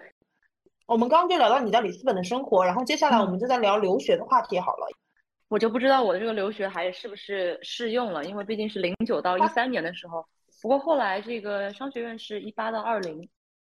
[0.86, 4.88] 我们刚刚就聊到你在里斯本的生活，然后接下来我们就在聊留学的话题好了。
[5.48, 10.24] 我就不知道我的这个留学还是不是适用了，因为毕竟是零九到一三年的时候。
[10.62, 13.28] 不过后来这个商学院是一八到二零。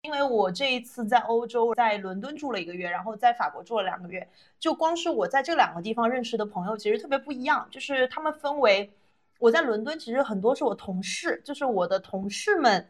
[0.03, 7.67] 因为我这一次在欧洲，在伦敦住了一个月，然后在法国住了两个月，就光是我在这两个地方认识的朋友，其实特别不一样。
[7.71, 8.93] 就是他们分为，
[9.39, 12.89] 我在伦敦其实很多是我同事，就是我的同事们。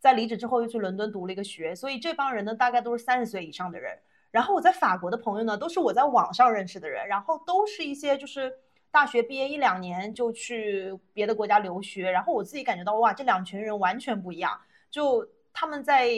[0.00, 3.98] 在离职之后又去伦敦读了一个学，所以这帮人呢大概都是三十岁以上的人。
[4.30, 8.52] 然后我在法国的朋友呢都是我在网上认识的人，然后都是一些就是
[8.90, 12.10] 大学毕业一两年就去别的国家留学。
[12.10, 16.10] 然后我自己感觉到哇，这两群人完全不一样，就他们在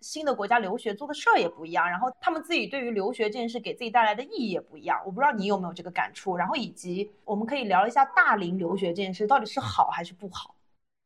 [0.00, 5.00] 新的国家留学做的事儿也不一样，然后他们自己对于留学这件事给自己带来的意义也不一样。
[5.04, 10.54] 我不知道你有没有这个感触，然后以及我们可以聊一下大龄留学这件事到底是好还是不好？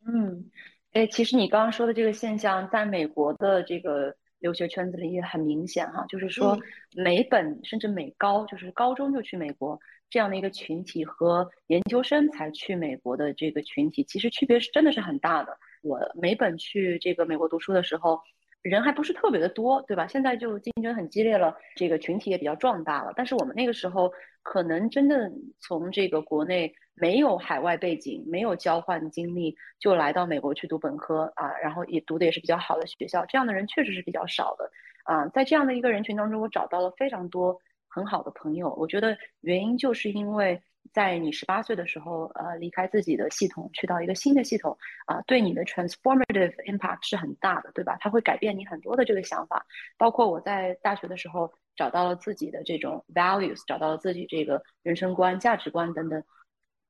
[0.06, 0.50] 嗯。
[0.92, 6.56] 哎，其实你刚刚说的这个现象，在美国的这个留学圈子里也很明显哈，就是说
[6.94, 9.76] 美本甚至美高，就是高中就去美国
[10.08, 15.58] 这样的一个群体和研究生才去美国的这个群体，其实区别是真的是很大的。
[15.82, 18.20] 我美本去这个美国读书的时候，
[18.64, 20.08] 人还不是特别的多，对吧？
[20.08, 23.12] 现在就竞争很激烈了，这个群体也比较壮大了。
[23.14, 26.74] 但是我们那个时候，可能真正从这个国内。
[26.96, 34.70] 没有海外背景，没有交换经历，就来到美国去读本科啊，然后也读的也是比较好的学校，这样的人确实是比较少的
[35.02, 35.26] 啊。
[35.34, 38.72] 在这样的一个人群当中，我找到了非常多很好的朋友。
[38.78, 47.96] 我觉得原因就是因为在你十八岁的时候，呃，离开自己的系统，去到一个新的系统啊，对你的 transformative impact 是很大的，对吧？
[48.00, 49.66] 它会改变你很多的这个想法。
[49.96, 56.22] 包括我在大学的时候找到了自己的这种 values，找到了自己这个人生观、价值观等等。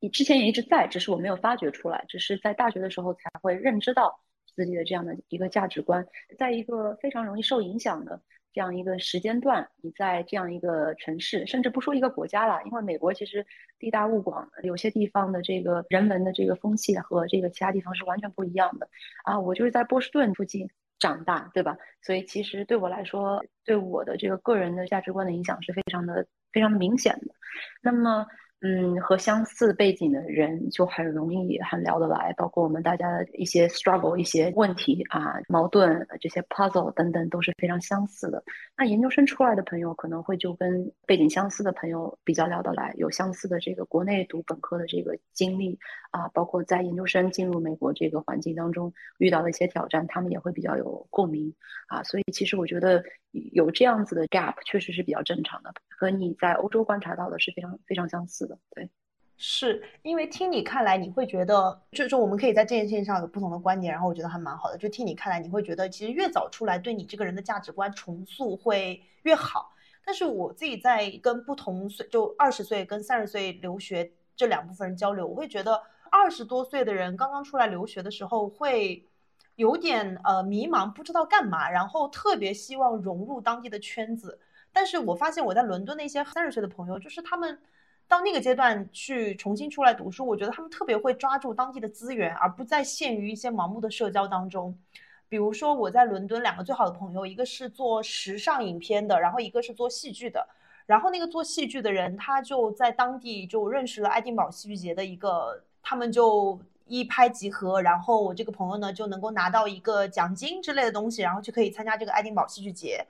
[0.01, 4.21] 你之前也一直在，只是我没有发掘出来，只是在大学的时候才会认知到
[4.55, 6.07] 自己的这样的一个价值观。
[6.37, 8.21] 在一个非常容易受影响的
[8.55, 13.45] 这样一个时间段，你在这样一个城市，甚至不说一个国家了，因为美国其实
[13.79, 18.89] 地大物广，有些地方的这个人文的这个风气和这个其他地方是完全不一样的
[19.25, 19.39] 啊。
[19.39, 21.77] 我就是在波士顿附近长大，对吧？
[22.01, 27.35] 所以其实对我来说，对我的这个个人的价值观的影响是非常的非常的明显的。
[27.83, 28.25] 那么。
[28.67, 38.43] 嗯，和相似背景的人就很容易很聊得来，包括我们大家的一些 struggle、一些问题啊、矛盾这些 puzzle 等等都是非常相似的。
[38.75, 45.79] 那研究生出来的朋友可能会就跟背景相似的朋友比较聊得来，有相似的这个国内读本科的这个经历
[46.11, 51.55] 啊，包括在研究生进入美国这个环境当中遇到的一些挑战，他们也会比较有共鸣
[51.87, 52.03] 啊。
[52.03, 53.05] 所以其实我觉得
[53.53, 58.59] 有这样子的 gap 确实是比较正常的，和你在欧洲观察到的是非常非常相似的。
[58.71, 58.91] 对，
[59.37, 64.79] 是因为听你看来，你会觉得，就是说我们可以在这件事情上有不同的观点，然后我觉得还蛮好的。
[64.79, 69.73] 就听你看来，你会觉得其实越早出来，对你这个人的价值观重塑会越好。
[70.05, 79.09] 但是我自己在跟不同岁，就二十岁跟三十岁留学这两部分人交流，我会觉得二十多岁的人刚刚出来留学的时候会
[79.57, 84.39] 有点呃迷茫，不知道干嘛，然后特别希望融入当地的圈子。
[84.75, 87.59] 但是我发现我在伦敦的一些三十岁的朋友，就是他们。
[88.07, 94.79] 到那个阶段去重新出来读书，我觉得他们特别会抓住当地的资源，而不再限于一些盲目的社交当中。
[95.27, 100.47] 比如说，我在伦敦两个最好的朋友，一个是做时尚影片的，然后一个是做戏剧的。
[100.85, 107.81] 然后那个做戏剧的人，他就在当地就认识了爱丁堡戏剧节的一个，他们就一拍即合。
[107.81, 113.03] 然后我这个朋友呢，就能够拿到一个奖金之类的东西，然后就可以参加这个爱丁堡戏剧节。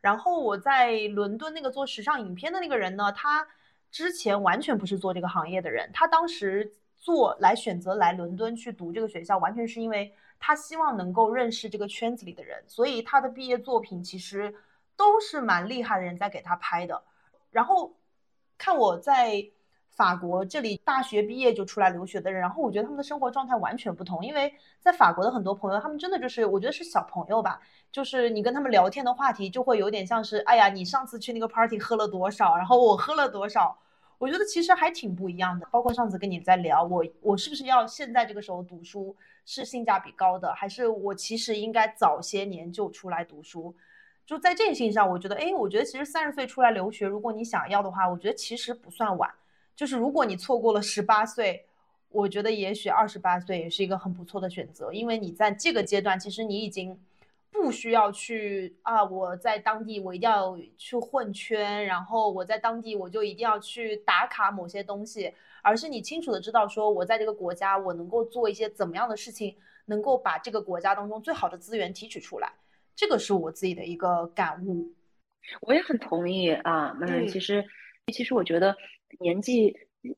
[0.00, 3.46] 然后我在伦敦那个做时尚影片的那个人呢，他。
[3.90, 14.54] 之前完全不是做这个行业的人，他当时做来选择来伦敦去读这个学校，完全是因为他希望能够认识这个圈子里的人，所以他的毕业作品其实
[14.94, 17.02] 都是蛮厉害的人在给他拍的。
[17.50, 17.96] 然后
[18.58, 19.50] 看我在。
[19.98, 24.24] 法国这里大学毕业就出来留学的人，然后我觉得他们的生活状态完全不同。
[24.24, 33.76] 因为在法国的很多朋友，他们真的就是我觉得是小朋友吧，就是你跟他们聊天的话题就会有点像是，哎呀，你上次去那个 party 喝了多少，然后我喝了多少，
[34.18, 35.66] 我觉得其实还挺不一样的。
[35.72, 43.74] 包括上次跟你在聊，我我是不是要现在这个时候读书是性价比高的，还是我其实应该早些年就出来读书？
[44.24, 49.28] 就在这件事情上，我觉得，哎，我觉得其实三十岁出来留学，如果你想要的话，我觉得其实不算晚。
[49.78, 51.64] 就是如果你错过了十八岁，
[52.08, 56.98] 我觉得也许二十八岁也是一个很不错的选择，因为你在这个阶段，其实你已经
[57.52, 69.54] 不需要去啊，我在当地我一定要去混圈，然后我在当地我就一定要去打卡某些东西，而是你清楚的知道说，我在这个国家我能够做一些怎么样的事情，
[69.86, 72.52] 能够把这个国家当中最好的资源提取出来，
[72.96, 74.92] 这个是我自己的一个感悟。
[75.60, 77.64] 我也很同意啊，嗯，其实
[78.12, 78.76] 其实我觉得。
[79.20, 79.74] 年纪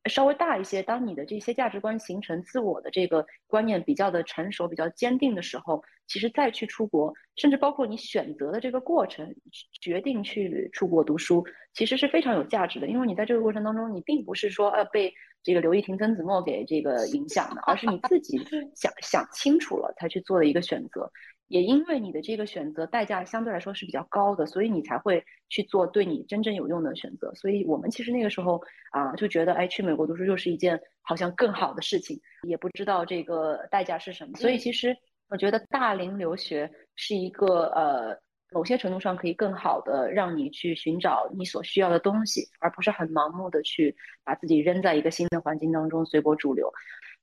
[0.08, 9.34] 稍微大一些，当你的这些价值观形成、自我的这个观念比较的成熟、比较坚定的时候，其实再去出国，甚至包括你选择的这个过程，
[9.80, 12.88] 决定去出国读书，其实是非常有价值的。
[12.88, 18.38] 因为你在这个过程当中，你并不是说呃被这个刘亦婷、曾子墨给这个影响的，而是你自己
[18.76, 21.10] 想想清楚了才去做的一个选择。
[21.50, 27.34] 也因为你的这个选择代价相对来说是比较高的，所以你才会去做对你真正有用的选择。
[27.34, 34.38] 所以我们其实那个时候啊，就觉得哎，去美国读书又是一件好像更好的事情，也不知道这个代价是什么。
[34.38, 34.96] 所以其实
[35.28, 38.16] 我觉得大龄留学是一个呃，
[38.52, 46.72] 某些程度上可以更好的让你去寻找你所需要的东西，而不是很盲目的去把自己扔在一个新的环境当中随波逐流。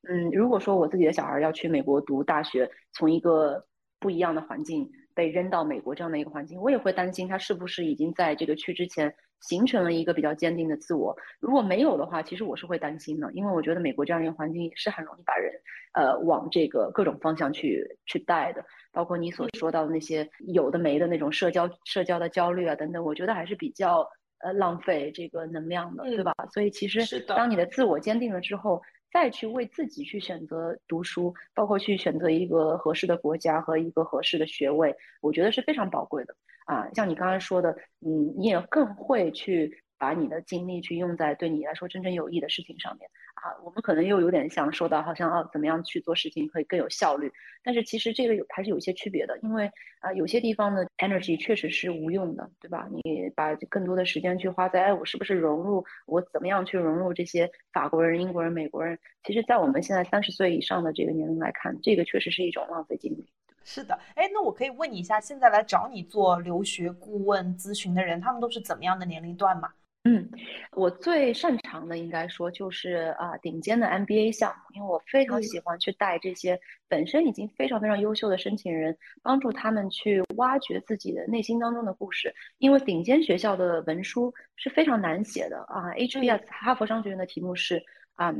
[0.09, 3.65] 嗯，如果说我自己的小孩要去美国读大学，从一个
[3.99, 11.15] 不一样的环境被扔到美国这样的一个环境，我也会担心他是不是已经在这个去之前形成了一个比较坚定的自我。
[11.39, 15.51] 如果没有的话，其实我是会担心的，因为我觉得美国这样一个环境是很容易把人
[15.93, 24.07] 呃往这个各种方向去去带的，包括你所说到的那些有的没的那种社交社交的焦虑啊等等，我觉得还是比较
[24.39, 26.33] 呃浪费这个能量的，对吧？
[26.53, 28.79] 所以其实当你的自我坚定了之后。
[29.11, 36.87] 再去为自己去选择读书，包括去选择一个合适的国家和一个合适的学位，我觉得是非常宝贵的啊。
[36.93, 43.09] 像你刚才说的，嗯，你也更会去把你的精力去用在对你来说真正有益的事情上面。
[43.35, 47.31] 啊，我们可能又有点像说到，好像啊，怎么样去做事情可以更有效率？
[47.63, 49.69] 但是其实这个有还是有一些区别的，因为
[49.99, 52.89] 啊，有些地方的 energy 确实是无用的，对吧？
[52.91, 55.85] 你把更多的时间去花在，哎，我是不是融入？
[56.07, 58.97] 我怎么样去融入这些法国人、英国人、美国人？
[59.23, 63.23] 其实，在我们现在三十岁以上的这个年龄来看，这个确实是一种浪费精力。
[63.63, 69.69] 是的，哎，那我可以问你一下，现在来找你做留学顾问咨询的人，他们都是怎么样的年龄段吗？
[70.09, 70.25] 嗯，
[70.71, 82.33] 我最擅长的应该说就是啊顶尖的 MBA 项目，因为我非常喜欢去带这些本身已经非常非常优秀的申请人，帮助他们去挖掘自己的内心当中的故事。
[82.57, 87.83] 因为顶尖学校的文书是非常难写的啊，HBS 哈佛商学院的题目是
[88.15, 88.33] 啊。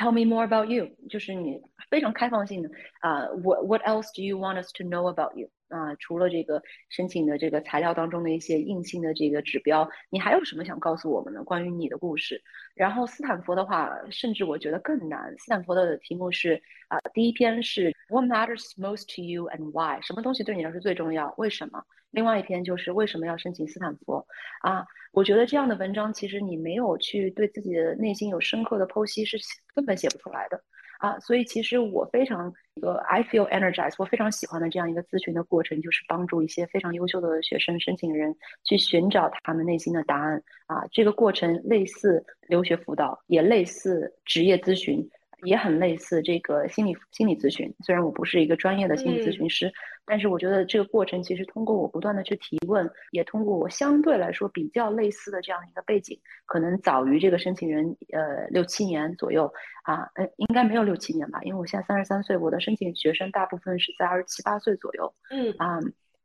[0.00, 2.70] Tell me more about you，就是你非常开放性的
[3.00, 3.26] 啊。
[3.42, 5.50] What What else do you want us to know about you？
[5.68, 12.42] 啊，除了这个申请的这个材料当中的一些硬性的这个指标，你还有什么想告诉我们的关于你的故事？
[12.74, 15.36] 然后斯坦福的话，甚至我觉得更难。
[15.36, 20.00] 斯坦福的题目是啊，第一篇是 What matters most to you and why？
[20.00, 21.34] 什么东西对你来说最重要？
[21.36, 21.84] 为什么？
[22.10, 24.24] 另外一篇就是为什么要申请斯坦福？
[24.62, 29.38] 啊，我觉得这样的文章其实你没有去对自己的内心有深刻的剖析，是
[29.74, 30.62] 根本写不出来的。
[30.98, 40.42] 啊，所以其实我非常一个 I feel energized，我非常喜欢的这样一个咨询的过程，就是帮助一些非常优秀的学生申请人去寻找他们内心的答案。
[40.66, 45.08] 啊，这个过程类似留学辅导，也类似职业咨询。
[45.42, 49.72] 也很类似这个心理心理咨询，虽然我不是一个专业的心理咨询师，
[50.04, 59.52] 但是我觉得这个过程其实通过我不断的去提问，也通过我相对来说比较类似的这样一个背景，可能早于这个申请人呃六七年左右
[59.84, 65.80] 啊，呃应该没有六七年吧，因为我现在三十三岁，我的申请学生大部分是在二十七八岁左右，嗯啊。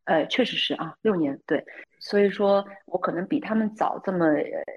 [0.06, 1.64] 呃，确实是啊，六年对，
[1.99, 4.28] 所以说我可能比他们早这么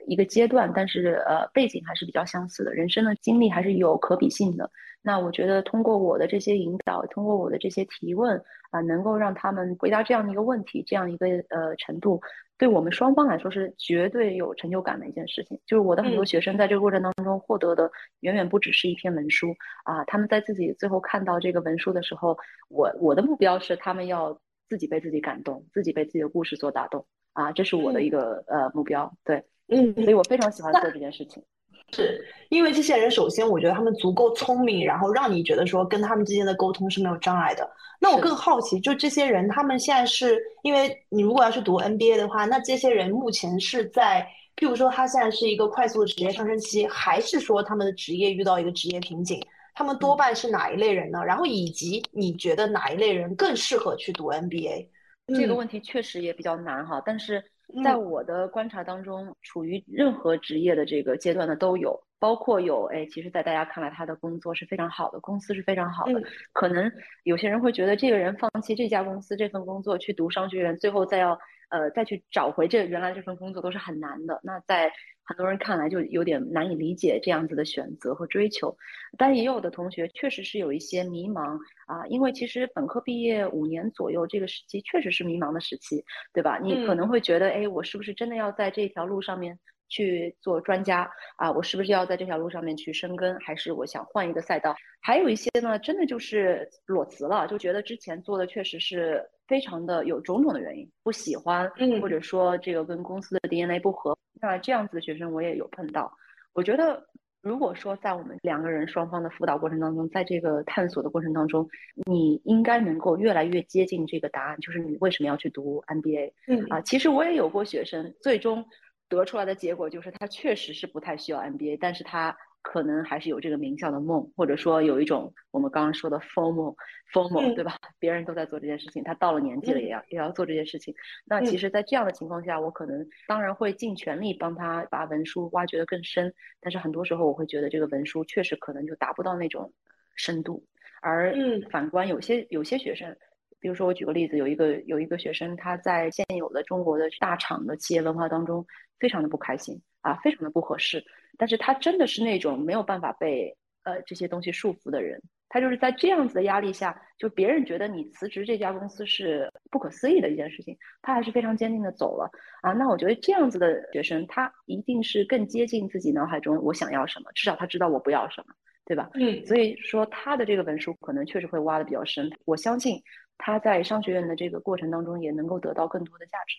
[0.06, 4.70] 一个阶段，但是呃，背景还是比较相似的，人生的经历还是有可比性的。
[5.02, 12.20] 那我觉得通过我的这些引导，通过我的这些提问啊，能够让他们回答这样的一个问题，这样一个呃程度，
[12.56, 15.60] 对我们双方来说是绝对有成就感的一件事情。
[15.66, 19.54] 就是我的很多学生在这个过程当中获得的远远不只是一篇文书
[19.84, 22.36] 啊，他们在自己最后看到这个文书的时候，
[22.68, 24.40] 我我的目标是他们要。
[24.68, 29.12] 自己被自己感动，自己被自己的故事所打动啊，这是我的一个呃目标。
[29.24, 31.42] 对，嗯，所以我非常喜欢做这件事情。
[31.90, 37.66] 是因为这些人，首先我觉得他们足够聪明，然后让你觉得说跟他们之间的沟通是没有障碍的。
[37.98, 49.40] 那我更好奇，就这些人，他们现在是因为你如果要去读 NBA 的话，那这些人目前是在，譬如说他现在是一个快速的职业上升期，还是说他们的职业遇到一个职业瓶颈？
[49.78, 51.24] 他们多半是哪一类人呢？
[51.24, 54.88] 然后以及你觉得哪一类人更适合去读 MBA？
[55.28, 57.00] 这个问题确实也比较难哈。
[57.06, 57.40] 但是
[57.84, 66.20] 在我的观察当中，处于任何职业的这个阶段的都有，包括有哎，其实，在大家看来他的工作是非常好的，公司是非常好的。
[66.52, 66.90] 可能
[67.22, 71.38] 有些人会觉得这个人放弃这家公司这份工作去读商学院，最后再要
[71.68, 74.40] 呃再去找回这原来这份工作都是很难的。
[74.42, 74.92] 那在
[75.24, 78.74] 很多人看来就有点难以理解这样子的选择和追求，
[79.18, 86.02] 但也有的同学确实是有一些迷茫啊，因为其实本科毕业五年左右这个时期确实是迷茫的时期，
[86.32, 86.58] 对吧？
[86.58, 89.58] 你可能会觉得，哎，我是不是真的要在这条路上面
[89.88, 91.50] 去做专家啊？
[91.50, 93.36] 我是不是要在这条路上面去深耕？
[93.40, 94.74] 还是我想换一个赛道？
[95.00, 101.70] 还有一些呢，真的就是裸辞了，就觉得之前做的确实是非常的有种种的原因不喜欢，
[102.00, 104.16] 或者说这个跟公司的 DNA 不合。
[104.40, 106.12] 那这样子的学生我也有碰到，
[106.52, 107.02] 我觉得
[107.40, 111.68] 如果说在我们两个人双方的辅导过程当中，在这个探索的过程当中，
[112.06, 116.32] 你应该能够越来越接近这个答案，就是你为什么要去读 MBA？
[116.48, 118.64] 嗯啊，其实我也有过学生，最终
[119.08, 122.36] 得出来的结果就是他确实是不太需要 MBA，但是他。
[122.60, 127.78] 可能还是有这个名校的梦，或者说有一种我们刚刚说的 formal，formal，对吧？
[127.98, 130.92] 别人都在做这件事情，他到了年纪了也要也要做这件事情。
[131.24, 139.72] 那其实，在这样的情况下，我可能当然会尽全力帮他把文书挖掘的更深，但是很多时候我会觉得这个文书确实可能就达不到那种
[140.16, 140.62] 深度。
[141.00, 141.32] 而
[141.70, 143.16] 反观有些有些学生，
[143.60, 148.64] 比如说我举个例子，有一个有一个学生他在现有的中国的大厂的企业文化当中
[148.98, 151.04] 非常的不开心啊，非常的不合适。
[151.36, 162.28] 但是他真的是那种没有办法被呃这些东西束缚的人，他就是在这样子的压力下，就别人觉得你辞职这家公司是不可思议的一件事情，他还是非常坚定的走了
[162.60, 162.72] 啊。
[162.72, 168.54] 那我觉得这样子的学生，他一定是更接近自己脑海中我想要什么，至少他知道我不要什么，
[168.84, 169.08] 对吧？
[169.14, 169.46] 嗯。
[169.46, 173.00] 所以说他的这个文书可能确实会挖的比较深，我相信
[173.38, 176.58] 他在商学院的这个过程当中也能够得到更多的价值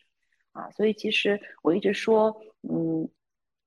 [0.53, 0.71] 啊。
[0.71, 3.07] 所以其实我一直说，嗯。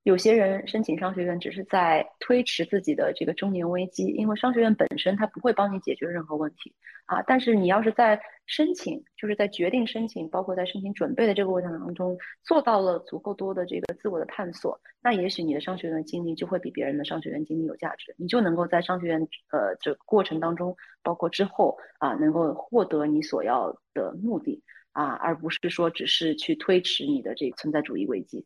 [0.03, 6.73] 有些人申请商学院只是在推迟自己的这个中年危机，因为商学院本身它不会帮你解决任何问题
[7.05, 7.21] 啊。
[7.21, 19.21] 但是你要是在申请，就是在决定申请，包括在申请准备的这个过程当中，做到了足够多的这个自我的探索，那也许你的商学院经历就会比别人的商学院经历有价值，你就能够在商学院
[19.53, 28.45] 呃这个过程当中，包括之后啊，能够获得你所要的目的啊，而不是说只是去推迟你的这个存在主义危机。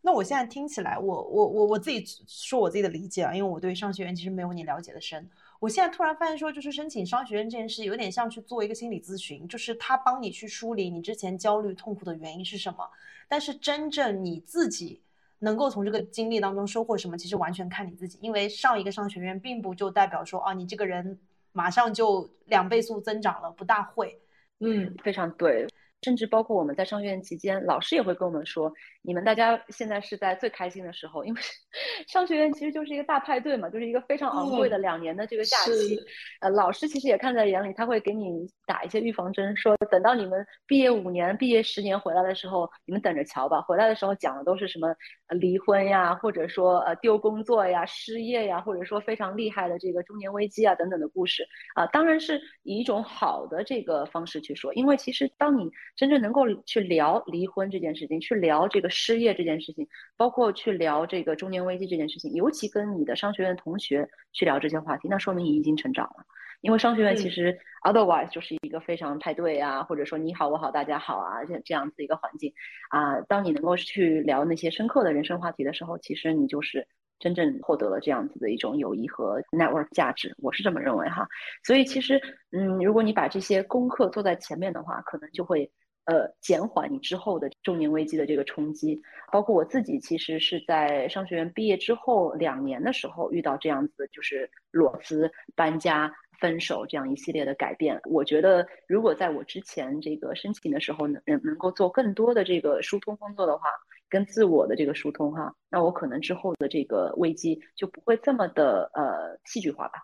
[0.00, 5.28] 那我现在听起来，我我我我自己说我自己的理解啊，因为我对商学院其实没有你了解的深。
[5.60, 12.88] 我现在突然发现说，就是申请商学院这件事，有点像去做一个心理咨询，就是他帮你去梳理你之前焦虑痛苦的原因是什么。
[13.26, 15.02] 但是真正你自己
[15.40, 18.18] 能够从这个经历当中收获什么，其实完全看你自己。
[18.22, 21.18] 因为上一个商学院，并不就代表说啊，你这个人
[21.50, 24.16] 马上就两倍速增长了，不大会。
[24.60, 25.66] 嗯，非常对。
[26.02, 28.72] 甚至包括我们在商学院期间，老师也会跟我们说，
[29.02, 31.40] 你们大家现在是在最开心的时候，因为
[32.06, 35.98] 商学院其实就是一个大派对嘛，就是一个非常昂贵的两年的这个假期。
[36.40, 43.60] 呃，老师其实也看在眼里，他会给你打一些预防针，说等到你们毕业五年、毕业十年回来的时候，你们等着瞧吧。
[43.60, 44.94] 回来的时候讲的都是什么
[45.30, 51.44] 离婚呀，或者说呃丢工作呀、失业呀，或者说非常厉害的这个中年危机啊等等的故事
[51.74, 55.68] 啊，当然是以一种好的这个方式去说，因为其实当你
[55.98, 59.84] 真正能够去聊离婚这件事情，去聊这个失业这件事情，
[60.16, 66.24] 包括去聊这个中年危机这件事情，尤其跟你的商学院同学去聊这些话题，那说明你已经成长了。
[66.60, 72.52] 因为商学院其实 otherwise 就是一个非常派对啊，或者说你好我好大家好啊这这样子一个环境
[72.90, 73.20] 啊。
[73.22, 76.86] 当你能够去聊那些深刻的人生话题的时候，其实你就是
[77.18, 80.32] 真正获得了这样子的一种友谊和 network 价值。
[80.38, 81.26] 我是这么认为哈。
[81.64, 82.20] 所以其实
[82.52, 85.68] 嗯，如果你把这些功课做在前面的话，可能就会。
[86.08, 88.98] 呃，减缓你之后的中年危机的这个冲击，
[89.30, 98.00] 包括我自己，其实是在商学院毕业之后两年的时候遇到这样子，就是裸辞、搬家、分手这样一系列的改变。
[98.04, 103.68] 我觉得，如果在我之前这个申请的时候能能能够做更多的这个疏通工作的话，
[104.08, 110.02] 跟自我的这个疏通哈，那我可能之后的这个危机就不会这么的呃戏剧化吧。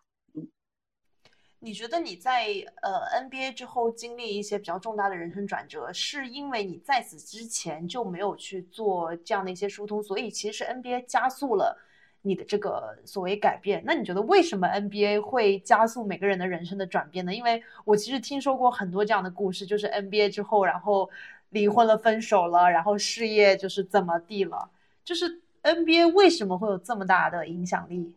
[1.64, 2.48] 你觉得你在
[2.82, 11.74] 呃 NBA 之后经历一些比较重大的人生转折，是因为你在此之前就没有去做这样的一些疏通，所以其实 NBA 加速了
[12.20, 13.82] 你的这个所谓改变。
[13.86, 17.34] 那你觉得为什么 NBA 会加速每个人的人生的转变呢？
[17.34, 21.08] 因为我其实听说过很多这样的故事，就是 NBA 之后，然后
[21.48, 24.68] 离婚了、分手了，然后事业就是怎么地了，
[25.02, 28.12] 就是 NBA 为什么会有这么大的影响力？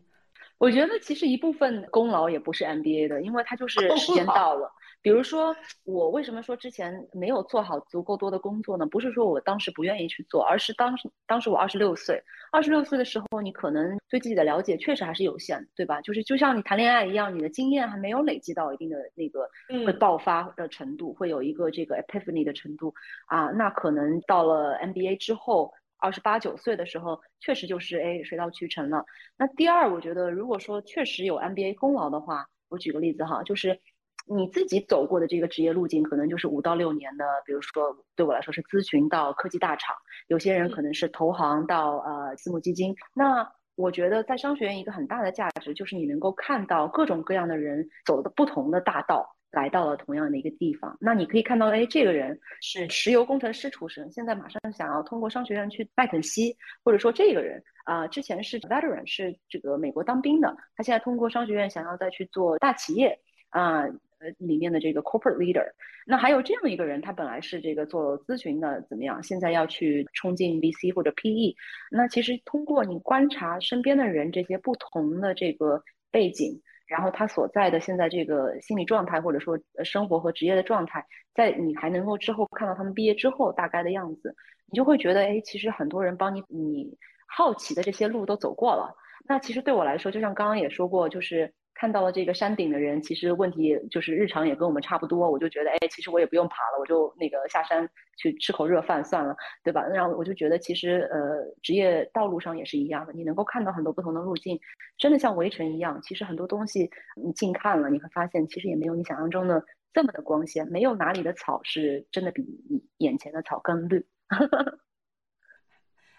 [0.58, 4.70] 我觉得其实一部分功劳也不是 MBA 的，因为它就是时间到了。
[5.00, 5.54] 比如说，
[5.84, 8.84] 我为什么说之前没有做好足够多的工作呢？
[8.84, 16.00] 不是说我当时不愿意去做，而是当时当时我二十六岁，二十六岁的时候，你可能对自己的了解确实还是有限，对吧？
[16.00, 19.48] 就是就像你谈恋爱一样，你的经验还没有累积到一定的那个
[19.86, 22.92] 会爆发的程度，会有一个这个 epiphany 的程度
[23.26, 23.50] 啊。
[23.52, 25.72] 那可能到了 MBA 之后。
[25.98, 29.04] 二十八九岁的时候，确实就是哎水到渠成了。
[29.36, 33.80] 那第二，我觉得如果说确实有 MBA 功劳的话，我举个例子哈，就是
[34.26, 39.96] 你自己走过的这个职业路径，可能就是五到六年的，比如说对我来说是咨询到科技大厂，
[40.28, 42.94] 有些人可能是投行到呃私募基金。
[43.14, 49.34] 那我觉得在商学院一个很大的价值就是你能够看到各种各样的人走的不同的大道。
[49.50, 63.18] 来到了同样的一个地方，那你可以看到，哎，这个人是石油工程师出身，现在马上想要通过商学院去麦肯锡，或者说这个人啊，之前是 veteran，是这个美国当兵的，他现在通过商学院想要再去做大企业
[63.48, 63.84] 啊，
[64.18, 65.64] 呃，里面的这个 corporate leader。
[66.04, 69.22] 那还有这样一个人，他本来是这个做咨询的，怎么样？
[69.22, 71.54] 现在要去冲进 VC 或者 PE。
[71.90, 76.60] 那其实通过你观察身边的人这些不同的这个背景。
[76.88, 84.34] 然后他所在的现在这个心理状态，或者说生活和职业的状态，在你还能够之后看到他们毕业之后大概的样子，
[84.66, 88.96] 你就会觉得，哎，其实很多人帮你，你好奇的这些路都走过了。
[89.28, 91.52] 那其实对我来说，就像刚刚也说过，就是。
[91.78, 95.30] 看到了这个山顶的人，其实问题就是日常也跟我们差不多。
[95.30, 99.82] 我就觉得，哎，其实我也不用爬了，我就那个下山去吃口热饭算了，对吧？
[99.86, 104.58] 然后我就觉得，其实呃，职业道路上也是一样的，你能够看到很多不同的路径，
[104.98, 106.00] 真的像围城一样。
[106.02, 114.04] 其实很多东西你近看了，你会发现其实也没有你想象中的这么的光鲜，没有哪里的草是真的比你眼前的草更绿。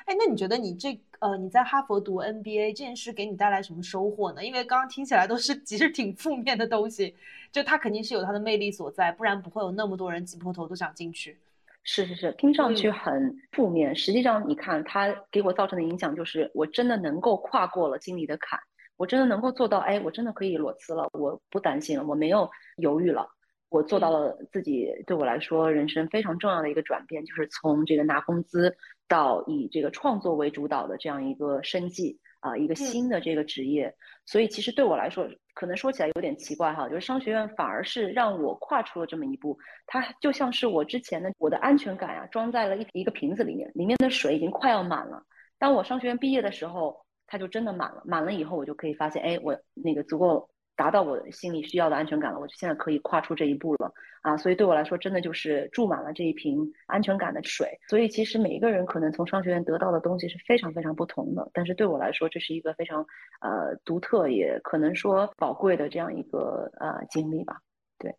[0.09, 4.43] 哎，那你觉得你这呃你在哈佛读 NBA 这件事给你带来什么收获呢？
[4.43, 7.15] 因为刚刚听起来都是其实挺负面的东西，
[7.51, 11.37] 就它肯定是有它的魅力所在，不然不会有那么多人挤破头都想进去。
[11.83, 18.59] 是是是，听上去很负面，实际上你看它给我造成的影响就是，我真的能够跨过了经历的坎，
[18.97, 23.29] 我真的能够做到，哎，我真的可以裸辞了，我不担心了，我没有犹豫了。
[23.69, 28.75] 我做到了自己对我来说人生非常重要的一个转变，就是从这个拿工资
[29.07, 33.93] 到以这个创作为主导的这样一个生计啊，一个新的这个职业。
[34.25, 39.57] 所以其实对我来说，可能说起来有点奇怪哈，就是商学院反而是让我跨出了这么一步。
[39.87, 45.23] 它就像是我之前的我的安全感啊，装在了一一个瓶子里面，里面的水已经快要满了。
[45.57, 46.95] 当我商学院毕业的时候，
[47.27, 48.01] 它就真的满了。
[48.05, 50.49] 满了以后，我就可以发现，哎，我那个足够
[50.79, 54.37] 达到我心里需要的安全感了，我就现在可以跨出这一步了啊！
[54.37, 57.77] 所以对我来说，真的就是注满了这一瓶安全感的水。
[57.89, 63.05] 所以其实每一个人可能从商学院得到的东西是非常非常不同的，但是对我来说，这是一个非常
[63.41, 67.59] 呃独特，也可能说宝贵的这样一个呃经历吧。
[67.97, 68.15] 对，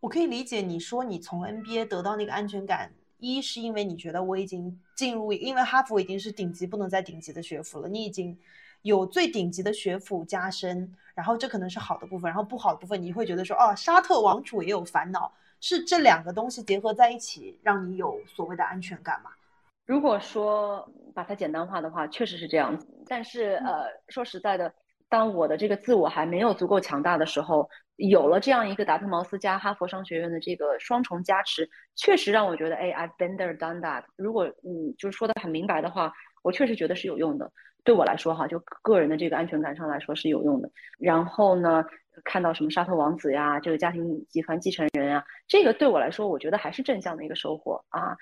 [0.00, 2.90] 我可以理解你说你从 NBA 得到那个安全感。
[3.18, 8.38] 一是因为你觉得我已经进入，因为哈佛已经是顶级不能再顶级的学府了，你已经
[8.86, 19.30] 有最顶级的学府加深，然后这可能是好的部分，然后不好的部分你会觉得说，哦，沙特王储也有烦恼，是这两个东西结合在一起让你有所谓的安全感吗？
[19.84, 24.72] 如果说把它简单化的话，确实是这样子，但是呃，说实在的。
[25.08, 34.02] 当我的这个自我还没有足够强大的时候，有了这样一个达特茅斯加哈佛商学院的这个双重加持，确实让我觉得，哎，I've been there, done that。
[34.16, 36.12] 如果嗯，就是说的很明白的话，
[36.42, 37.48] 我确实觉得是有用的。
[37.86, 40.68] 对我来说，哈，就个人的这个安全感上来说是有用的。
[40.98, 41.84] 然后呢，
[42.24, 48.16] 看到什么沙特王子呀，这个家庭集团继承人啊，这个对我来说，我觉得还是正向的一个收获啊。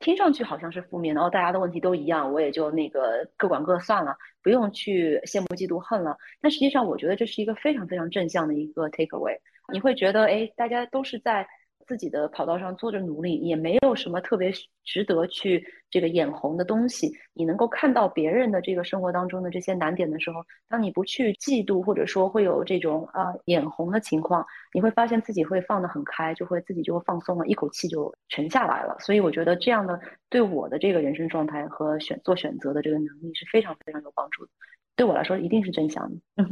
[0.00, 6.16] 听上去好像是负面的，然后大家的问题都一样，我也就那个各管各算了，不用去羡慕嫉妒恨了。
[6.40, 9.38] 但实际上，我觉得这是一个非常非常正向的一个 take away。
[9.72, 11.46] 你会觉得，哎，大家都是在。
[11.86, 14.52] 自己的跑道上做着努力，也没有什么特别
[14.84, 17.12] 值得去这个眼红的东西。
[17.32, 28.96] 你能够看到别人的这个生活当中的这些难点的时候，当你不去嫉妒或者说会有这种啊眼红的情况，你会发现自己会放得很开，就会自己就会放松了，一口气就沉下来了。
[29.00, 34.50] 所以我觉得这样的对我的这个人生状态和选做选择的这个能力是非常非常有帮助的。
[34.94, 36.20] 对我来说，一定是正向的。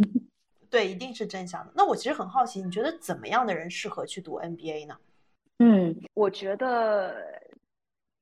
[0.70, 1.72] 对，一定是正向的。
[1.74, 4.97] 那我其实很好奇，你觉得怎么样的人适合去读 MBA 呢？
[5.63, 7.15] 嗯，我觉得，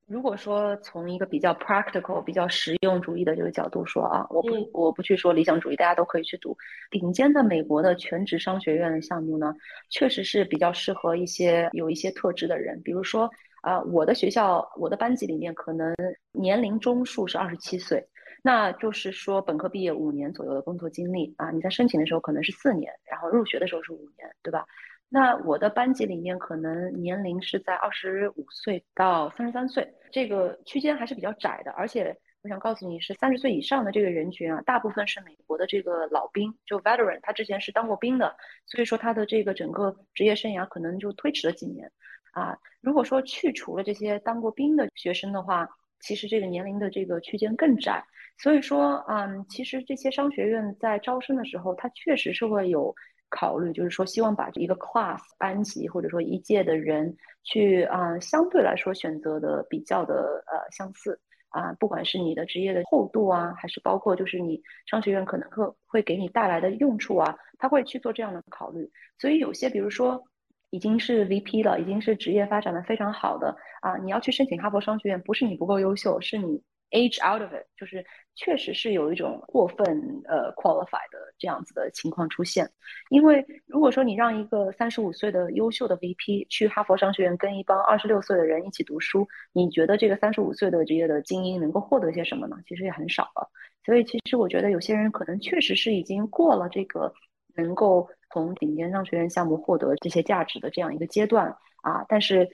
[0.09, 6.57] 如果说从一个比较 practical、比较实用主义的这个角度说啊，我不我不去说理想主义，大家都可以去读
[6.91, 9.55] 顶尖的美国的全职商学院的项目呢，
[9.89, 12.83] 确实是比较适合一些有一些特质的人。
[12.83, 13.31] 比如说
[13.63, 15.95] 啊，我的学校我的班级里面可能
[16.33, 18.05] 年龄中数是二十七岁，
[18.43, 24.65] 那就是说本科毕业五年左右的工作经历啊，你在申请的时候可能是四年，然后入学的时候是五年，对吧？
[25.11, 31.71] 那我的班级里面可能年龄是在二十五岁到三十三岁，这个区间还是比较窄的。
[31.73, 38.37] 而且我想告诉你是三十岁以上的这个人群啊，大部分是美国的这个老兵，就 veteran，他之前是当过兵的，
[38.67, 41.91] 所以说他的这个整个职业生涯可能就推迟了几年
[42.33, 42.59] 啊。
[42.83, 45.67] 如果说去除了这些当过兵的学生的话，
[46.01, 48.05] 其实这个年龄的这个区间更窄。
[48.43, 52.95] 所以说，嗯，其实这些商学院在招生的时候，它确实是会有。
[53.31, 61.21] 考虑就是说，希望把一个 class 班级或者说一届的人去啊，相对来说选择的比较的呃相似
[61.51, 68.91] 啊，不管是你的职业的厚度啊，还是包括就是你商学院可能会会给你带来的用处啊，他会去做这样的考虑。
[69.19, 70.23] 所以有些比如说
[70.71, 76.63] 已经是 VP 了，已经是职业发展的非常好的啊，你要去申请哈佛商学院，不是你不够优秀，是你。
[76.91, 78.03] Age out of it，就是
[78.41, 79.85] 确实是有一种过分
[80.25, 82.71] 呃 qualified 的这样子的情况出现。
[83.11, 92.57] 因为如果说你让一个三十五岁的优秀的 VP 去哈佛商学院跟一帮二十六岁的人一起读书，你觉得这个三十五岁的职业的精英能够获得些什么呢？
[92.65, 93.51] 其实也很少了。
[93.85, 97.13] 所以其实我觉得有些人可能确实是已经过了这个
[97.57, 101.49] 能够从顶尖商学院项目获得这些价值的这样一个阶段
[101.83, 102.49] 啊，但是。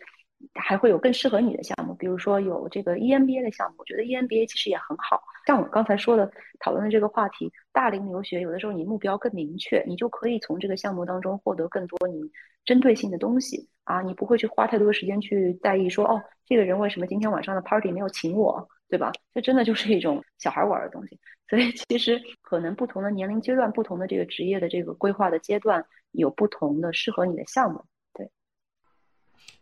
[0.55, 5.23] 还会有更适合你的项目，比如说有这个 EMBA 的项目，我觉得 EMBA 其实也很好。
[5.47, 12.31] 像我刚才说的讨论的这个话题，大龄留学，有的时候你目标更明确，你就可以从这个项目当中获得更多你
[12.65, 19.13] 针对性的东西啊，你不会去花太多的时间去在意说，哦，这个人为什么今天晚上的 party 没有请我，对吧？
[19.35, 21.19] 这真的就是一种小孩玩的东西。
[21.47, 27.85] 所以其实可能不同的年龄阶段，不同的这个职业的这个规划的阶段，有不同的适合你的项目。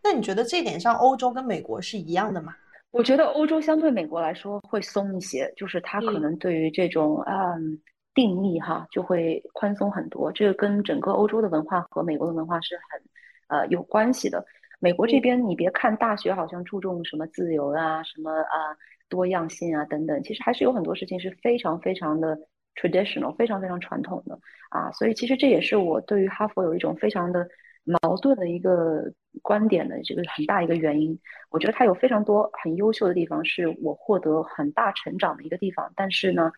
[0.04, 2.54] 那你觉得这点上，欧洲跟美国是一样的吗？
[2.90, 7.80] 我觉得欧洲相对美国来说会松一些，就是它可能对于这种嗯
[8.12, 10.30] 定义哈就会宽松很多。
[10.32, 14.44] 这个跟整个欧洲的文化和美国的文化是很呃有关系的。
[14.78, 18.76] 美国这边你别看大学好像注重什么自由啊、什么啊
[19.08, 22.36] 多样性啊等等，其实还是有很多事情是非常非常的
[22.74, 24.38] traditional、非常非常传统的
[24.68, 24.92] 啊。
[24.92, 27.48] 所以其实这也是我对于哈佛有一种非常的。
[27.84, 29.12] 矛盾的一个
[29.42, 31.18] 观点的这个很大一个原因，
[31.50, 35.92] 我觉得它有非常多很优秀的地方，是我获得很大成长的一个地方。
[35.96, 36.52] 但是呢，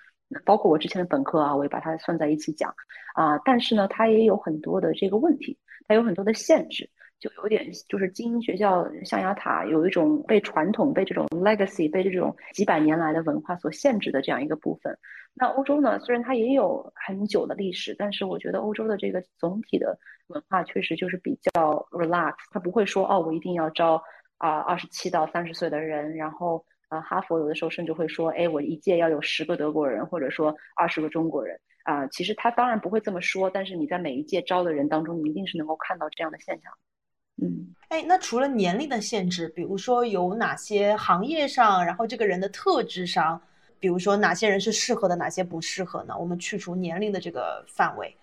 [0.45, 2.75] 包括我之前的本科啊，我也把它算在一起讲
[3.15, 3.39] 啊。
[3.45, 5.57] 但是呢，它也有很多的这个问题，
[5.89, 6.89] 它有很多的限制。
[7.21, 14.99] 就有点就是精英学校象牙塔有一种被传统、被这种 legacy、被这种几百年来的文化所限制的这样一个部分。
[15.35, 24.03] 那欧洲呢，虽然它也有很久的历史，但是我觉得欧洲的这个总体的文化确实就是比较 relax，它不会说哦，我一定要招
[24.39, 31.59] 啊二十七到三十岁的人，然后啊哈佛有的时候甚至会说，哎，我一届要有十个德国人，或者说二十个中国人。
[31.85, 36.73] 啊，其实他当然不会这么说，但是你在每一届招的人当中，你一定是能够看到这样的现象。
[37.43, 43.39] 嗯，哎，那除了年龄的限制，比如说有哪些行业上，然后这个人的特质上，
[43.85, 46.17] 比如说哪些人是适合的，哪些不适合呢？
[46.19, 48.17] 我们去除年龄的这个范围。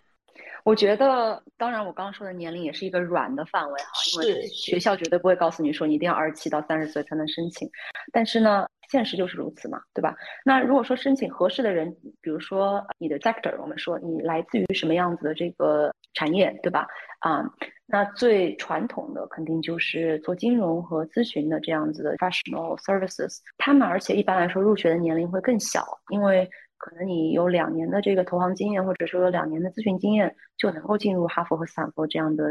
[0.64, 7.70] 我觉得，当然我刚刚说的年龄也是一个软的范围哈，因为学校绝对不会告诉你说你一定要二十七到三十岁才能申请，
[8.12, 8.68] 但是呢。
[8.90, 10.14] 现实就是如此嘛，对吧？
[10.44, 11.90] 那如果说申请合适的人，
[12.20, 16.86] 比如说你的 sector，我们说你来自于什么样子的这个产业，对吧？
[17.20, 17.42] 啊，
[17.86, 26.50] 那最传统的肯定就是做金融和咨询的这样子的 professional services，他们而且一般来说入学的年龄会更小，因为
[26.82, 32.44] 可能你有两年的这个投行经验，或者说有两年的咨询经验，就能够进入哈佛和斯坦福这样的。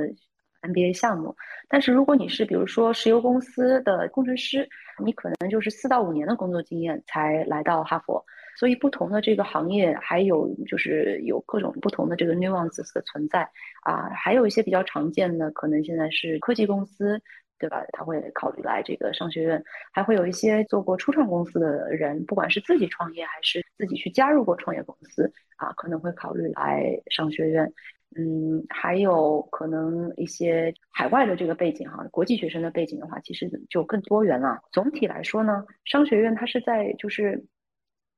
[0.63, 1.35] MBA 项目，
[1.71, 4.69] 但是如果你是比如说石油公司的工程师，
[5.03, 8.23] 你可能就是四到五年的工作经验才来到哈佛。
[8.59, 13.49] 所以不同的这个行业还有就是有各种不同的这个 nuances 的存在
[13.85, 17.19] 啊，还有一些比较常见的，可能现在是科技公司，
[17.61, 17.85] 对吧？
[17.93, 27.71] 他会考虑来这个商学院，还会有一些做过初创公司的人，不管是自己创业还是自己去加入过创业公司啊，可能会考虑来商学院。
[28.17, 34.59] 嗯，还有可能一些海外的这个背景哈，国际学生的背景的话，其实就更多元了。
[34.73, 37.45] 总体来说呢，商学院它是在就是，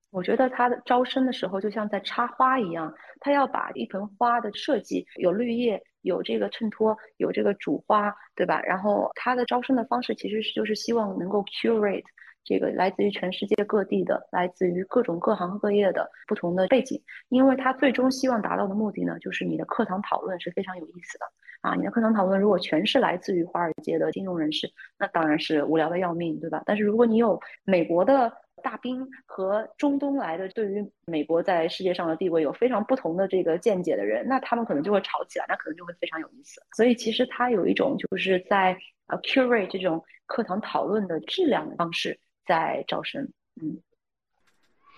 [0.09, 8.61] 我觉得它的招生的时候就像在插花一样，它要把一盆花的设计有绿叶，有这个衬托，有这个主花，对吧？
[8.61, 12.03] 然后它的招生的方式其实是就是希望能够 curate。
[12.45, 21.25] 这个来自于全世界各地的，来自于各种各行各业的不同的背景，因为他最终希望达到的目的呢，就是你的课堂讨论是非常有意思的
[21.61, 21.73] 啊！
[21.75, 26.61] 你的课堂讨论如果全是来自于华尔街的金融人士，那当然是无聊的要命，对吧？
[26.65, 28.29] 但是如果你有美国的
[28.61, 36.61] 大兵和中东来的，对于美国在世界上的地位有非常不同的这个见解的人，那他们可能就会吵起来，那可能就会非常有意思。
[36.75, 38.77] 所以其实它有一种就是在
[39.07, 42.19] 呃 curate 这种课堂讨论的质量的方式。
[42.45, 43.23] 在招生，
[43.61, 43.79] 嗯，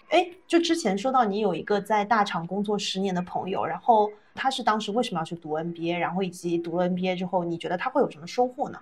[0.10, 8.82] 哎，就之前说到你有一个在大厂工作十年的朋友，然后他是当时为什么要去读 N B A，然后以及读了 N B A 之后，你觉得他会有什么收获呢？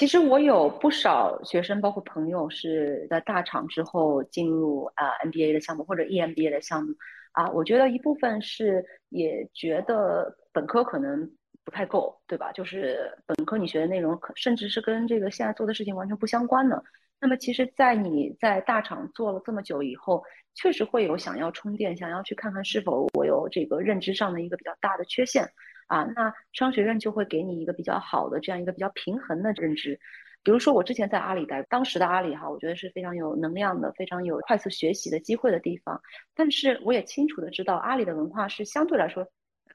[0.00, 6.94] 其实我有不少学生，包括朋友是在大厂之后进入啊 MBA 的项目或者 EMBA 的项目
[7.32, 11.30] 啊，我觉得一部分是也觉得本科可能
[11.66, 12.50] 不太够，对吧？
[12.52, 16.82] 就是本科你学的内容，甚至是跟这个现在做的事情完全不相关的。
[17.20, 20.24] 那么其实，在你在大厂做了这么久以后，
[20.54, 25.46] 确实会有想要充电，想要去看看是否我有这个认知上的一个比较大的缺陷
[25.90, 26.04] 啊。
[26.16, 29.98] 那商学院就会给你一个比较好的这样一个比较平衡的认知。
[30.42, 36.00] 比如说我之前在阿里待，当时的阿里哈，我觉得是非常有能量的，非常有快速学习的机会的地方。
[36.34, 39.26] 但是我也清楚的知道，阿里的文化是相对来说，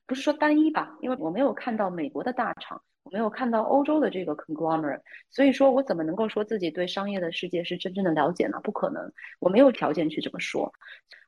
[0.08, 2.82] 不是说单一吧，因为我没有看到美国的大厂。
[3.06, 5.00] 我没有看到欧洲的这个 conglomerate，
[5.30, 8.60] 所以说我怎么能够说自己对商业的世界是真正的了解呢？
[8.64, 10.74] 不可能，我没有条件去这么说。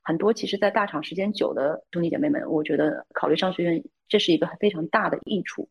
[0.02, 5.70] 很多其实，在大厂时间久的兄弟姐妹们，我觉得考虑商学院，这是一个非常大的益处。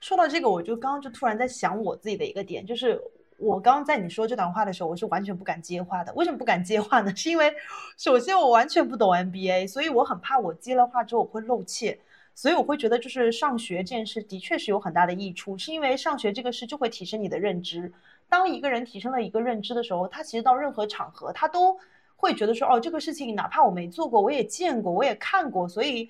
[0.00, 2.98] 说到这个，我就刚刚就突然在想我自己的一个点，就是
[3.36, 6.14] 我刚刚在你说这段话的时候，我是完全不敢接话的。
[6.14, 7.12] 为什么不敢接话呢？
[7.14, 7.52] 是因为
[7.98, 12.00] 首先我完全不懂 MBA，所以我很怕我接了话之后我会露怯。
[12.34, 17.92] 所以我会觉得，就是上学这件事的确是有很大的益处，是因为上学这个事就会提升你的认知。
[18.30, 21.78] 当一个人提升了一个认知的时候，他其实到任何场合，他都
[22.16, 26.08] 会觉得说，哦，这个事情哪怕我没做过，我也见过，我也看过，所以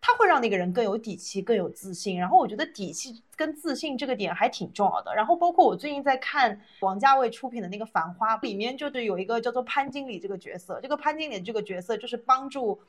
[0.00, 2.18] 他会让那个人更有底气，更有自信。
[2.18, 5.14] 然后我觉得底气跟自信这个点还挺重要的。
[5.14, 12.80] 然后包括我最近在看王家卫出品的那个《繁花》，里面就是有一个叫做潘经理这个角色，这个潘经理这个角色就是帮助。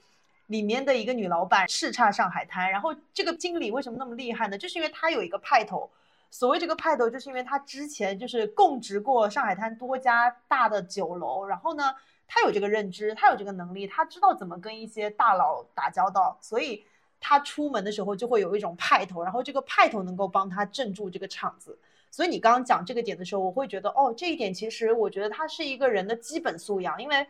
[0.50, 4.58] 里面的一个女老板叱咤上海滩，然后这个经理为什么那么厉害呢？
[4.58, 5.90] 就是因为他有一个派头。
[6.32, 11.94] 所谓这个派头，就是因为他之前就是供职过上海滩多家大的酒楼，然后呢，
[12.28, 16.84] 他有这个认知，他有这个能力，他知道怎么跟一些大佬打交道，所以
[17.20, 21.78] 他出门的时候就会有一种派头，然后这个派头能够帮他镇住这个场子。
[22.12, 27.28] 所以你刚刚讲这个点的时候，我会觉得，哦，这一点其实我觉得他是一个人的基本素养，因为。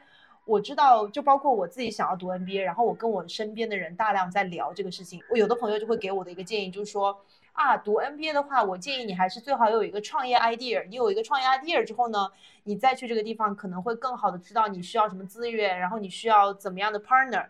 [0.49, 5.23] 我知道，就包括我自己想要读 MBA，然后我跟我身边的人大量在聊这个事情。
[5.29, 10.83] 我有的朋友就会给我的一个建议，就是说啊，读 MBA 的话，我建议你还是最好有一个创业 idea。
[10.87, 12.27] 你有一个创业 idea 之后呢，
[12.63, 17.45] 你再去这个地方可能会更好的知道你需要什么资源，然后你需要怎么样的 partner。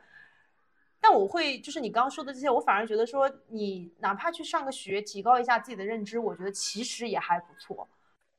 [0.99, 7.87] 但我会就是你刚刚说的这些，我反而觉得说你哪怕去上个学，提高一下自己的认知，我觉得其实也还不错。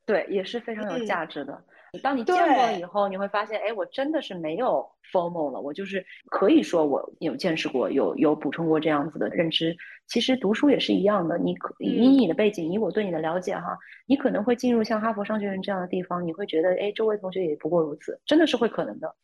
[0.04, 1.64] 对，也是非常有价值的。
[1.98, 9.76] 当你见过了以后，你会发现，哎，我真的是没有 formal 了，我就是可以说我有见识过，有有补充过这样子的认知。
[10.06, 13.76] 其实读书也是一样的，你可以你的背景，以我对你的了解哈，
[14.06, 19.14] 你可能会进入像哈佛商学院这样的地方，你会觉得，哎，周围同学也不过如此，真的是会可能的。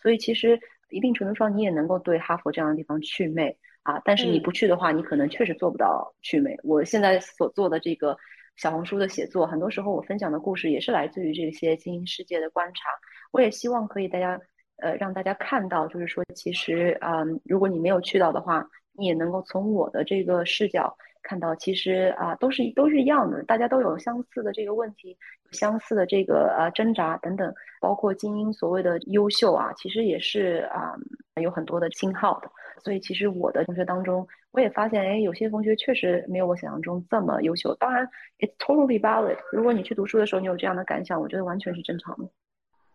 [0.00, 4.00] 所以其实一定程度上，你也能够对哈佛这样的地方祛魅啊。
[4.04, 6.56] 但是你不去的话，你可能确实做不到祛魅。
[6.62, 8.16] 我现在所做的这个。
[8.56, 12.88] 小红书的写作，很多时候我分享的故事也是来自于这些精英世界的观察。
[13.32, 14.40] 我也希望可以大家，
[14.76, 25.16] 呃，让大家看到，就是说，其实，嗯，如果你没有去到的话，你也能够从我的这个视角看到，其实啊，都是都是一样的，大家都有相似的这个问题，
[25.50, 30.94] 相似的这个呃挣扎等等，包括精英所谓的优秀啊，其实也是啊
[31.42, 32.50] 有很多的信号的。
[32.82, 34.26] 所以，其实我的同学当中。
[34.52, 37.74] 我也发现，哎，有些同学确实没有我想象中这么优秀。
[37.74, 38.08] 当然
[38.38, 39.36] ，it's totally valid。
[39.52, 42.26] 如果你去读书的时候，你有这样的感想，我觉得完全是正常的。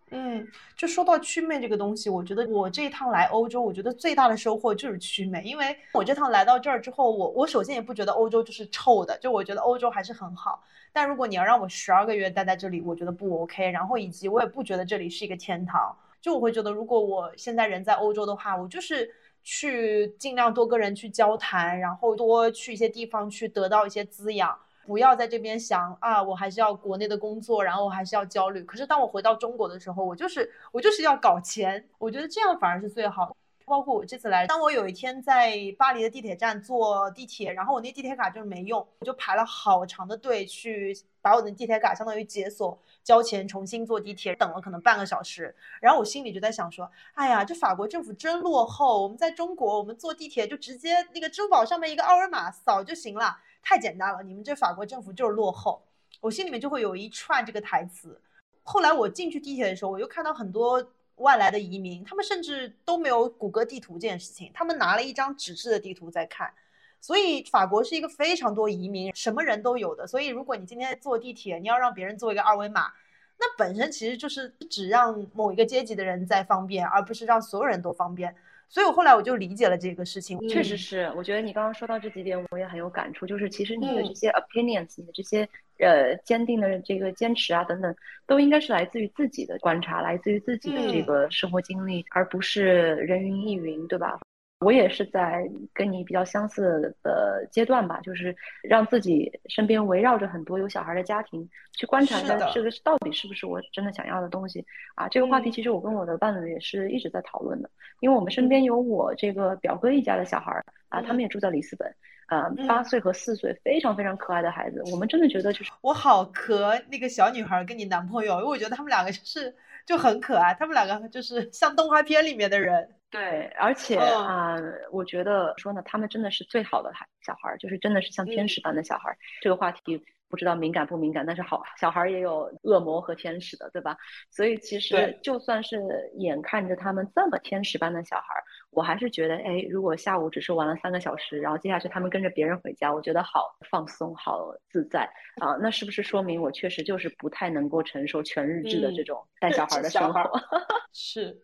[0.09, 5.43] 嗯，就说到祛魅这个东西，我觉得我这一趟来欧洲，我觉得最大的收获就是祛魅。
[5.43, 10.63] 因为我这趟来到这儿之后，我我首先也不觉得欧洲就是臭的，就我觉得欧洲还是很好。
[10.91, 13.69] 但如果你要让我十二个月待在这里，我觉得不 OK。
[13.69, 15.95] 然后以及我也不觉得这里是一个天堂。
[16.19, 19.07] 就我会觉得，如果我现在人在欧洲的话，我就是。
[19.43, 28.63] 去尽量多跟人去交谈，然后多去一些地方去得到一些滋养，不要在这边想啊，我还是要国内的工作，然后我还是要焦虑。
[28.63, 33.35] 可是当我回到中国的时候，我就是我就是要搞钱，我觉得这样反而是最好的。
[33.63, 42.77] 包括我这次来，当我有一天在巴黎的地铁站坐地铁，然后我那地铁卡就是没用，我就排了好长的队去把我的地铁卡相当于解锁。
[43.03, 49.01] 交钱重新坐地铁，等了可能半个小时，然后我心里就在想说，哎呀，这法国政府真落后。
[49.03, 54.21] 我们在中国，我们坐地铁就直接那个支付宝上面一个二维码扫就行了，太简单了。
[54.21, 55.81] 你们这法国政府就是落后，
[56.19, 58.21] 我心里面就会有一串这个台词。
[58.63, 66.53] 后来我进去地铁的时候，我又看到很多外来的移民，他们甚至都没有谷歌地图这件事情，他们拿了一张纸质的地图在看。
[67.01, 70.07] 所以法国是一个非常多移民，什么人都有的。
[70.07, 72.93] 所以如果你今天坐地铁，你要让别人做一个二维码，
[73.39, 78.33] 那本身其实就是只让某一个阶级的人在方便，而不是让所有人都方便。
[78.69, 80.39] 所以我后来我就理解了这个事情。
[80.47, 83.25] 确实是，我觉得你刚刚说到这几点，我也很有感触。
[83.25, 85.45] 就是其实你的这些 opinions，你的这些
[85.79, 87.93] 呃坚定的这个坚持啊等等，
[88.25, 94.17] 都应该是来自于自己的观察，来自于自己的这个生活经历，而不是人云亦云，对吧？
[94.61, 105.07] 我也是在跟你比较相似的阶段吧，就是让自己身边围绕着很多有小孩的家庭，去观察一下这个到底是不是我真的想要的东西啊。
[105.07, 107.69] 这个话题其实我跟我的伴侣也是一直在讨论的，
[108.01, 111.95] 因为我们身边有我这个表哥一家的小孩啊，他们也住在里斯本，
[112.27, 114.83] 啊，八岁和四岁，非常非常可爱的孩子。
[114.91, 119.55] 我们真的觉得就是我好磕那个小女孩跟你男朋友，因为我觉得他们两个就是
[119.87, 122.87] 就很可爱，他们两个就是像动画片里面的人。
[123.11, 124.55] 对，而且啊，
[124.91, 129.17] 我觉得说呢，他们真的是最好的孩小孩儿，就是真的是像天使般的小孩儿。
[129.41, 133.97] 这个话题不知道敏感不敏感，但是好小孩儿也有恶魔和天使的，对吧？
[134.29, 135.77] 所以其实就算是
[136.19, 145.01] 眼看着他们这么天使般的小孩儿，我还是觉得，哎，如果下午只是玩了三个小时，然后接下去他们跟着别人回家，我觉得好放松，好自在
[145.41, 145.57] 啊。
[145.59, 150.31] 那是不是说明我确实就是不太能够承受全日制的这种带小孩的生活？
[150.93, 151.37] 是。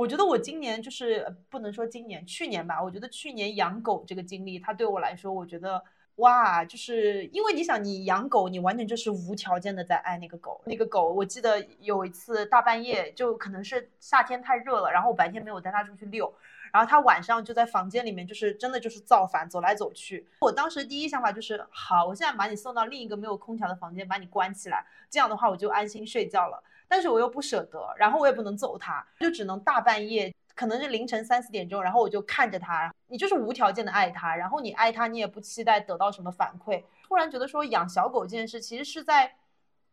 [0.00, 2.82] 我觉得我今年就是不能说今年，去年吧。
[2.82, 5.84] 我觉得去年养狗这个经历，它对我来说，我觉得
[6.14, 10.58] 哇，就是因为你想，你养狗，你完全就是无条件的在爱那个狗。
[10.64, 16.32] 那个狗，我记得有一次大半夜，就可能是夏天太热了，然后我白天没有带它出去遛，
[16.72, 20.26] 然后它晚上就在房间里面，就是真的就是造反，走来走去。
[20.40, 26.64] 我当时第一想法就是，好，我现在把你送到另一个没有空调的房间，把你关起来，这样的话我就安心睡觉了。
[26.90, 36.82] 但是我又不舍得，然后我也不能揍他，就只能大半夜，可能是凌晨三四点钟，然后我就看着他，你就是无条件的爱他，然后你爱他，你也不期待得到什么反馈。
[37.06, 39.36] 突然觉得说养小狗这件事，其实是在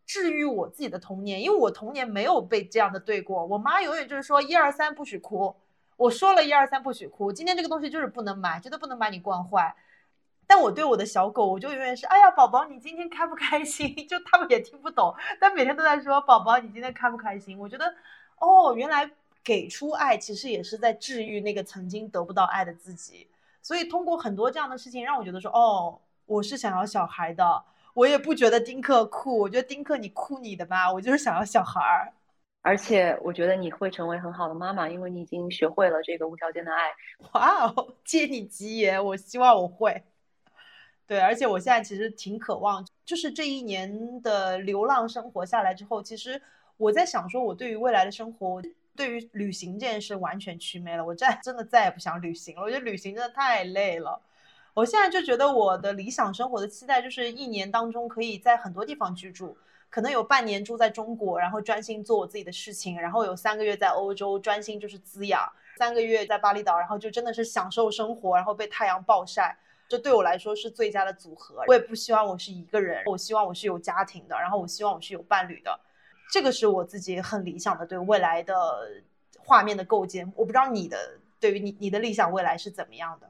[0.08, 5.56] 治愈我自己的童年，因为我童年没有被这样的对过，我妈永远就是说一二三不许哭，
[5.98, 9.76] 我说了一二三不许哭，今天这个东西就是不能买，绝对不能把你惯坏。
[10.48, 13.94] 但我对我的小狗，我就永远是，哎呀，宝宝，你今天开不开心？
[14.08, 17.60] 就他们也听不懂，但每天都在说，宝宝，你今天开不开心？
[17.60, 17.94] 我觉得，
[18.40, 19.10] 哦，原来
[19.44, 23.28] 给出爱，其实也是在治愈那个曾经得不到爱的自己。
[23.62, 27.64] 所以通过很多这样的事情，让我觉得说，哦，我是想要小孩的。
[27.94, 32.14] 我也不觉得丁克酷，我觉得丁克你酷你的吧，我就是想要小孩儿。
[32.62, 36.94] 而且我觉得你会成为很好的妈妈，因为你已经学会了这个无条件的爱。
[37.34, 40.04] 哇哦，借你吉言，我希望我会。
[41.08, 46.42] 对，而且我现在其实挺渴望，就是这一年的流浪生活下来之后，其实
[46.76, 48.62] 我在想说，我对于未来的生活，
[48.94, 51.06] 对于旅行这件事完全祛魅了。
[51.06, 54.22] 我再 真的再也不想旅行了，我觉得旅行真的太累了。
[54.74, 59.58] 我现在就觉得我的理想生活的期待就是一年当中可以在很多地方居住，
[59.90, 69.58] 可能有半年住在中国，然后专心做我自己的事情，然后有三个月在欧洲专心就是滋养，三个月在巴厘岛，然后就真的是享受生活，然后被太阳暴晒，
[69.88, 71.64] 这对我来说是最佳的组合。
[71.68, 75.80] 我也不希望我是一个人，我希望我是有家庭的，然后我希望我是有伴侣的，
[76.32, 78.54] 这个是我自己很理想的对未来的
[79.40, 80.32] 画面的构建。
[80.36, 83.30] 我不知道你的对于你你的理想未来是怎么样的。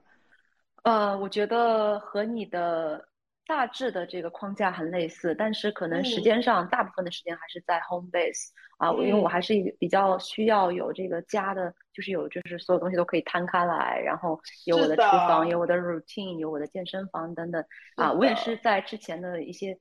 [0.84, 3.08] 呃，我觉得和你的
[3.48, 17.64] 大致的这个框架很类似，但是可能时间上大部分的时间还是在 home base 啊，因为我还是比较需要有这个家的，就是有就是所有东西都可以摊开来，然后有我的厨房，有我的 routine，有我的健身房等等。
[17.95, 19.78] 啊，我也是在之前的一些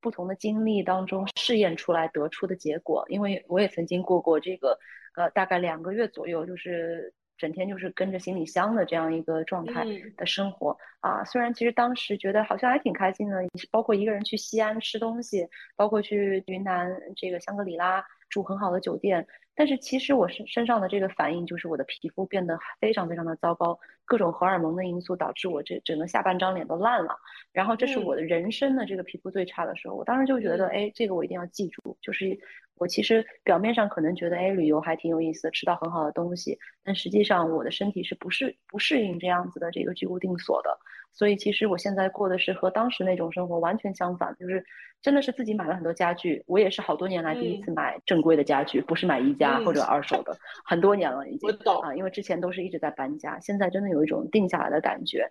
[0.00, 4.78] 不同的经历当中试验出来得出的结果，因为我也曾经过过这个
[5.16, 7.14] 呃大概两个月左右，就是。
[7.42, 9.84] 整天就是跟着行李箱的这样一个状态
[10.16, 19.26] 的生活啊，虽然其实当时觉得好像还挺开心的，包括一个人去西安吃东西，包括去云南这个香格里拉住很好的酒店，
[19.56, 27.14] 但是其实我身身上的这个反应就是我的皮肤变得非常非常的糟糕，各种荷尔蒙的因素导致我这整个下半张脸都烂了，
[27.52, 32.38] 然后这是我的人生的这个皮肤最差的时候，我当时就觉得，哎，这个我一定要记住，就是。
[32.76, 40.76] 我其实表面上可能觉得，哎，旅游还挺有意思的，吃到很好的东西，但实际上我的身体是不适不适应这样子的这个居无定所的。
[41.12, 44.64] 所以其实我现在过的是和当时那种生活完全相反，就是
[45.00, 46.42] 真的是自己买了很多家具。
[46.48, 51.50] 我也是好多年来第一次买正规的家具，不是买宜家或者二手的，很多年了已经。
[51.82, 55.30] 啊，因为之前都是一直在搬家，现在真的有一种定下来的感觉。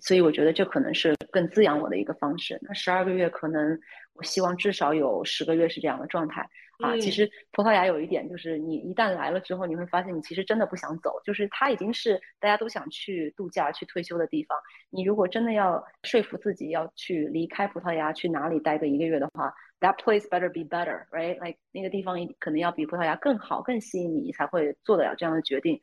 [0.00, 2.58] 所以我觉得这可能是更滋养我的一个方式。
[2.62, 3.78] 那十二个月可能，
[4.14, 6.48] 我希望至少有十个月是这样的状态。
[6.78, 14.56] 啊，其实葡萄牙有一点就是，你一旦来了之后，你会发现你其实真的不想走，就是它已经是大家都想去度假、去退休的地方。
[14.88, 21.44] 你如果真的要说服自己要去离开葡萄牙，去哪里待个一个月的话，That place better be better, right?
[21.44, 25.80] Like 那个地方可能要比葡萄牙更好、更吸引你，才会做得了这样的决定。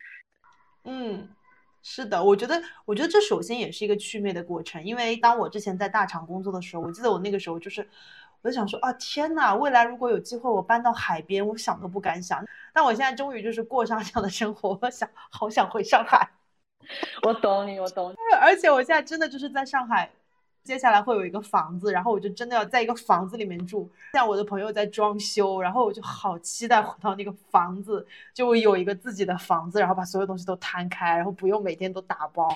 [0.85, 1.27] 嗯，
[1.87, 7.87] 是的，我觉得，我觉得这首先也是一个祛魅的过程，因为当我之前在大厂工作的时候，我记得我那个时候就是。
[8.41, 9.55] 我就想说啊，天呐！
[9.55, 12.45] 未来如果有机会我搬到海边，我想都不敢想。
[12.71, 16.29] 但我现在终于就是过上这样的生活，我想好想回上海。
[17.23, 18.15] 我懂你，我懂你。
[18.39, 20.11] 而且我现在真的就是在上海，
[20.65, 23.89] 接下来会有一个房子，然后我就真的要在一个房子里面住。
[24.13, 32.49] 像我的朋友在装修，然后我就好期待回到那个房子，就有一个自己的房子，然后把所有东西都摊开，然后不用每天都打包。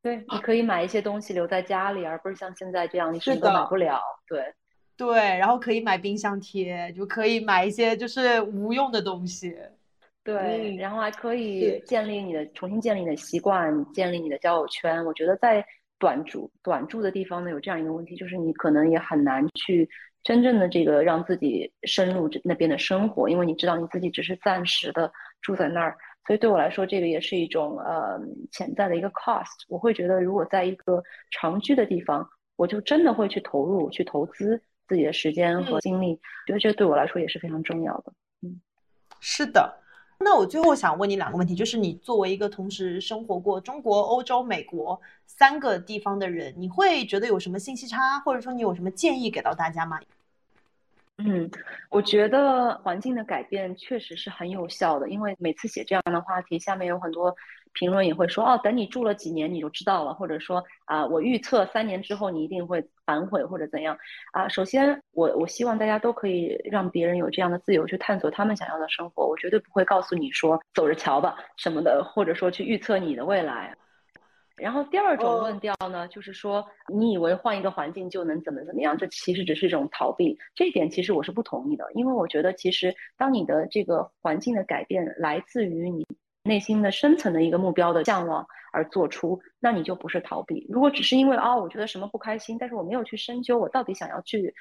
[0.00, 4.00] 对，你可以买一些东西留在家里，而不是像现在这样你什么都买不了。
[4.26, 4.54] 对。
[4.96, 9.56] 对，然后可以买冰箱贴，就可以买一些就是无用的东西。
[10.24, 15.04] 对，然后还可以建立你的重新建立你的习惯，建立你的交友圈。
[15.04, 15.64] 我觉得在
[15.98, 19.88] 短住短住的地方呢，有这样一个问题，就是你可能也很难去
[20.22, 25.96] 真正的这个让自己深入那边的生活，因为你知道你自己只是暂时的住在那儿。
[26.26, 28.20] 所以对我来说，这个也是一种呃
[28.52, 29.64] 潜在的一个 cost。
[29.68, 34.62] 我会觉得，如果在一个长居的地方，我就真的会去投入去投资。
[34.88, 38.12] 自己的时间和精力，觉得这对我来说也是非常重要的。
[38.40, 38.58] 嗯，
[39.20, 39.78] 是的。
[40.20, 50.00] 那我最后想问你两个问题，就是你作为一个同时生活过中国、欧洲、美国三个地方的人，你会觉得有什么信息差，或者说你有什么建议给到大家吗？
[51.18, 51.50] 嗯，
[51.88, 57.34] 我觉得环境的改变确实是很有效的，因为每次写这样的话题，下面有很多
[57.78, 63.96] 评论也会说，哦，等你住了几年你就知道了，或者说啊，我预测三年之后你一定会反悔或者怎样
[64.32, 64.48] 啊。
[64.48, 73.72] 首先，我我希望大家都可以让别人有这样的自由去探索他们想要的生活，我绝对不会告诉你说走着瞧吧什么的，或者说去预测你的未来。
[74.56, 80.36] 然后第二种论调呢，就是说你以为换一个环境就能怎么怎么样，这其实只是一种逃避。
[80.52, 86.04] 这一点其实我是不同意的，因为我觉得其实当你的这个环境的改变来自于你
[86.48, 90.66] 内心的深层的一个目标的向往而做出，那你就不是逃避。
[90.68, 94.52] 如果只是因为啊，我觉得什么不开心，但是我没有去深究我到底想要去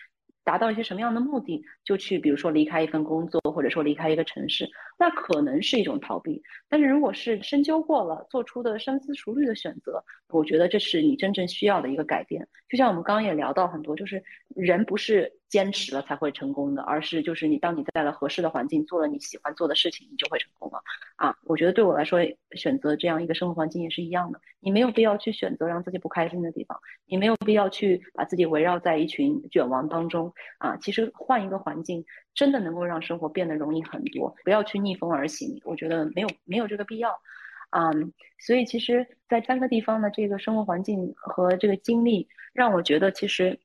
[0.43, 6.41] 达到一些什么样的目的，就去比如说离开一份工作，或者说离开一个城市，那可能是一种逃避。
[6.69, 12.47] 但是如果是深究过了，做出的深思熟虑的选择，我觉得这是你真正需要的一个改变。
[12.69, 14.23] 就像我们刚刚也聊到很多，就是
[14.55, 20.81] 人不是坚持了才会成功的，而是就是你当你在了合适的环境，做了你喜欢做的事情，你就会成功了。
[21.15, 22.19] 啊，我觉得对我来说，
[22.51, 24.39] 选择这样一个生活环境也是一样的。
[24.59, 30.33] 你没有必要去选择让自己不开心的地方，你没有必要去把自己围绕在一群卷王当中。
[30.57, 34.35] 啊，其实换一个环境，真的能够让生活变得容易很多。
[34.43, 37.09] 不要去逆风而行，我觉得没有没有这个必要。
[37.71, 43.59] 嗯，所以其实，在三个地方的这个生活环境和这个经历，让我觉得其实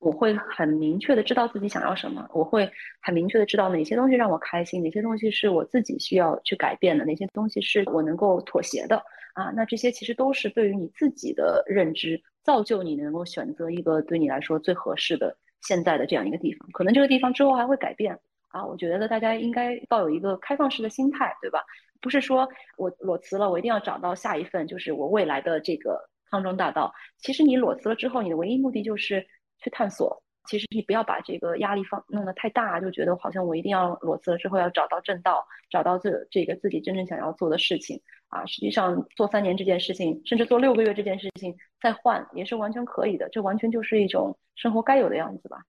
[0.00, 2.70] 我会很明确的知道自己想要什么，我会
[3.00, 9.02] 很明确的知道哪些东西让我开心，哪些东西是我自己需要去改变的，哪些东西是我能够妥协的。
[9.34, 15.36] 啊，那这些其实都是对于你自己的认知，造就你能够选择一个对你来说最合适的。
[15.62, 18.16] 现在的这样一个地方，可能这个地方之后还会改变
[18.48, 18.64] 啊！
[18.64, 21.64] 我觉得大家应该抱有一个开放式的心态，对吧？
[22.00, 25.98] 不是说我裸辞了，我一定要找到下一份，就是我未来的这个
[26.30, 26.92] 康庄大道。
[27.18, 29.26] 其实你裸辞了之后，你的唯一目的就是
[29.58, 30.22] 去探索。
[30.48, 38.46] 其实你不要把这个压力放弄得太大，就觉得好像我一定要裸辞了之后要找到正道，找到这这个自己真正想要做的事情啊。
[38.46, 41.52] 实际上做三年这件事情，甚至做六个月这件事情
[41.82, 45.64] 再换也是完全可以的，这完全就是一种生活该有的样子吧。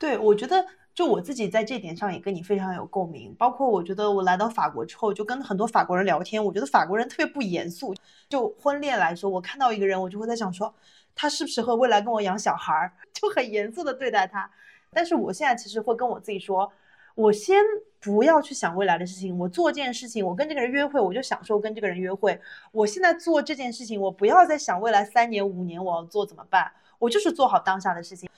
[0.00, 3.34] 对，我觉得就我自己在这点上也跟你非常有共鸣。
[3.34, 7.94] 包括我觉得我来到法国之后，就跟很多法国人聊天，我觉得法国人特别不严肃。
[8.30, 10.74] 就婚恋来说，我看到一个人，我就会在想说，
[11.14, 14.50] 他适不适合未来跟我养小孩儿， 就很严肃的对待他。
[14.90, 16.70] 但是我现在其实会跟我自己说，
[17.14, 17.56] 我先
[18.00, 22.38] 不要去想未来的事情，我做这件事情，我跟这个人约会，我就享受跟这个人约会。
[22.72, 28.28] 我现在做这件事情，我不要再想未来三年五年我要做怎么办，我就是做好当下的事情。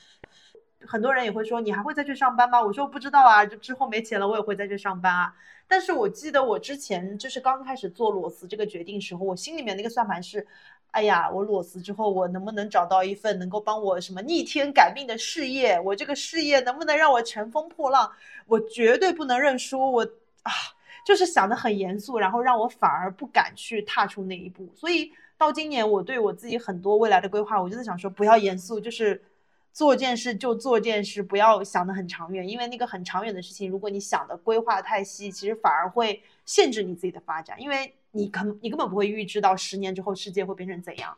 [0.86, 2.62] 很多人也会说，你还会再去上班吗？
[2.62, 5.34] 我说不知道啊，就之后没钱了，我也会再去上班啊。
[5.66, 10.46] 但是我记得我之前就是刚开始做裸辞这个决定时候，我心里面那个算盘是，
[10.94, 15.80] 哎呀，我裸辞之后，我能不能找到一份能够帮我什么逆天改命的事业？
[15.80, 18.10] 我这个事业能不能让我乘风破浪？
[18.46, 19.92] 我绝对不能认输！
[19.92, 20.02] 我
[20.42, 20.52] 啊，
[21.04, 24.68] 就是想的很严肃，然后让我反而不敢去踏出那一步。
[24.74, 29.22] 所以到今年，我对我自己很多未来的规划，我就在想说，不要严肃，就是。
[29.74, 41.14] 做件事就做件事，不要想得很长远，因为那个很长远的事情，如果你想的规划太细，其实反而会限制你自己的发展，因为你根你根本不会预知到十年之后世界会变成怎样。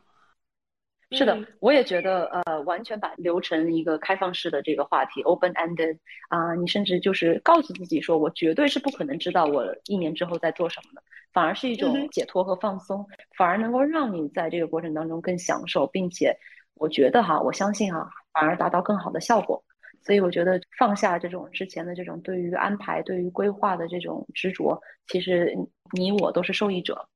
[1.11, 16.37] 是的，我也觉得，呃，完全把流程一个开放式的这个话题，open ended 啊，你甚至就是告诉自己说，我绝对是不可能知道我一年之后在做什么的，反而是一种解脱和放松，反而能够让你在这个过程当中更享受，并且
[16.73, 18.09] 我觉得哈，我相信哈。
[18.33, 19.63] 反而达到更好的效果，
[20.03, 25.53] 所以我觉得放下这种之前的这种对于安排、对于规划的这种执着，其实
[25.93, 27.07] 你我都是受益者。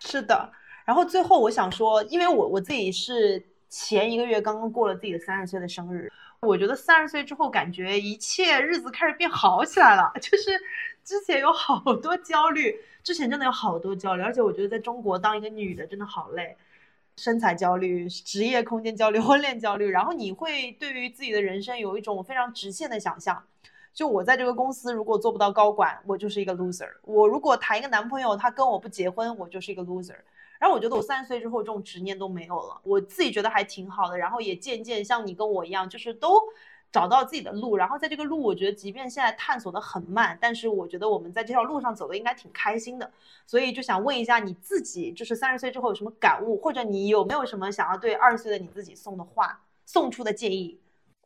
[0.00, 0.52] 是的，
[0.86, 6.10] 然后最后我想说，因为我我自己是前一个月刚刚过了自己的三十岁的生日，
[6.42, 10.52] 我觉得三十岁之后感觉一切日子开始变好起来了， 就是
[11.02, 16.56] 之前有好多焦虑，之前真的有好多焦虑，而且我觉得在中国当一个女的真的好累。
[17.18, 23.42] 身材焦虑、职业空间焦虑、 婚恋焦虑，然后你会对于自己的人生有一种非常直线的想象。
[23.92, 26.88] 就我在这个公司如果做不到高管，我就是一个 loser。
[27.02, 30.14] 我如果谈一个男朋友，他跟我不结婚，我就是一个 loser。
[30.60, 34.16] 然后我觉得我三十岁之后这种执念都没有了，我自己觉得还挺好的。
[34.16, 36.40] 然后也渐渐像你跟我一样，就是都。
[36.90, 43.10] 找到自己的路，然后在这个路，我觉得即便现在探索的很慢，但是我觉得我们在这条路上走的应该挺开心的。
[43.46, 50.80] 所以就想问一下你自己，就是三十岁之后有什么感悟，或者你有没有什么想要对二十岁的你自己送的话，送出的建议？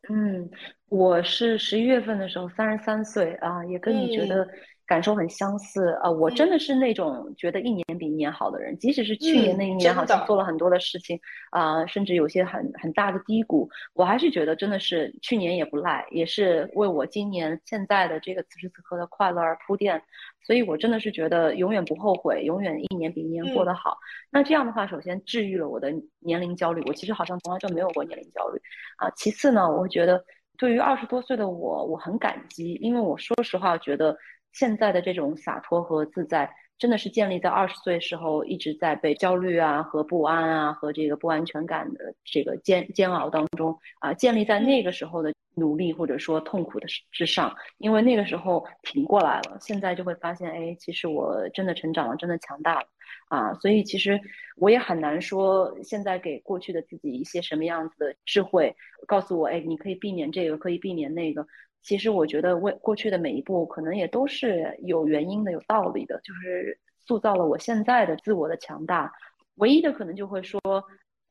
[0.09, 0.49] 嗯，
[0.89, 4.47] 我是十一月份的时候三十三岁啊，也跟你觉得。
[4.93, 6.11] 感受很相似啊！
[6.11, 19.99] 我真的是那种觉得一年比一年好的人，即使是去年那一年好像做了很多的事情啊，甚至有些很很大的低谷，我还是觉得真的是去年也不赖，也是为我今年现在的这个此时此刻的快乐而铺垫。
[20.45, 23.97] 所以我真的是觉得永远不后悔，永远一年比一年过得好。
[24.29, 28.61] 那这样的话，首先治愈了我的年龄焦虑，我其实好像从来就没有过年龄焦虑
[28.97, 29.09] 啊。
[29.15, 30.23] 其次呢，我觉得
[30.59, 34.15] 对于二十多岁的我，我很感激，因为我说实话觉得。
[34.53, 52.87] 现在的这种洒脱和自在，真的是建立在二十岁时候一直在被焦虑啊和不安啊和这个不安全感的这个煎煎熬当中啊，建立在那个时候的努力或者说痛苦的之上，因为那个时候挺过来了，现在就会发现，哎，其实我真的成长了，真的强大了
[53.29, 54.19] 啊，所以其实
[54.57, 58.75] 我也很难说现在给过去的自己一些什么样子的智慧，
[59.07, 61.47] 告诉我，哎，你可以避免这个，可以避免那个。
[61.83, 69.11] 其实我觉得为过去的每一步，可能也都是有原因的、有道理的，就是塑造了我现在的自我的强大。
[69.55, 70.59] 唯一的可能就会说，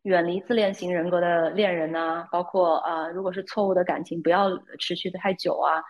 [0.03, 5.83] 远离自恋型人格的恋人呐，包括啊，如果是错误的感情，不要持续的太久啊。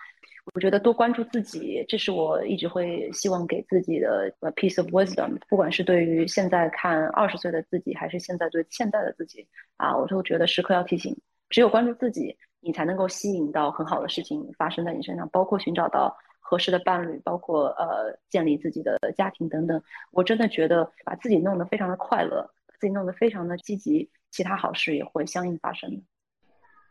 [0.55, 5.39] 我觉得多关注自己，这是我一直会希望给自己的呃 piece of wisdom。
[5.48, 11.16] 不管是对于现在看二十岁的自己，还是现在对现在的自己啊，我都觉得时刻要提醒：
[11.53, 19.81] 只有关注自己，你才能够吸引到很好的事情发生在你身上，包括寻找到合适的伴侣，包括呃建立自己的家庭等等。
[20.11, 22.51] 我真的觉得把自己弄得非常的快乐，
[22.81, 26.03] 自己弄得非常的积极，其他好事也会相应发生。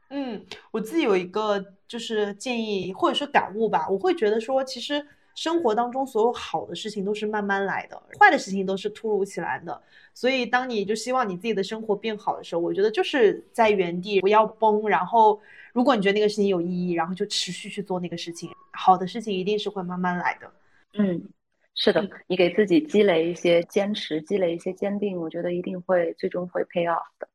[0.09, 5.03] 嗯，我自己有一个就是建议或者说感悟吧，我会觉得说，其实
[5.35, 9.81] 生活当中所有好的事情都是慢慢来的，坏的事情都是突如其来的。
[10.13, 15.39] 所以当你就希望你自己的生活变好的时候，我觉得就是在原地不要崩，然后
[15.73, 20.51] 如果你觉得那个事情有意义，然后就持续去做那个事情，好的事情一定是会慢慢来的。
[20.93, 21.21] 嗯，
[21.75, 27.27] 是的，你给自己积累一些坚持，积累一些坚定，我觉得一定会最终会 pay off 的。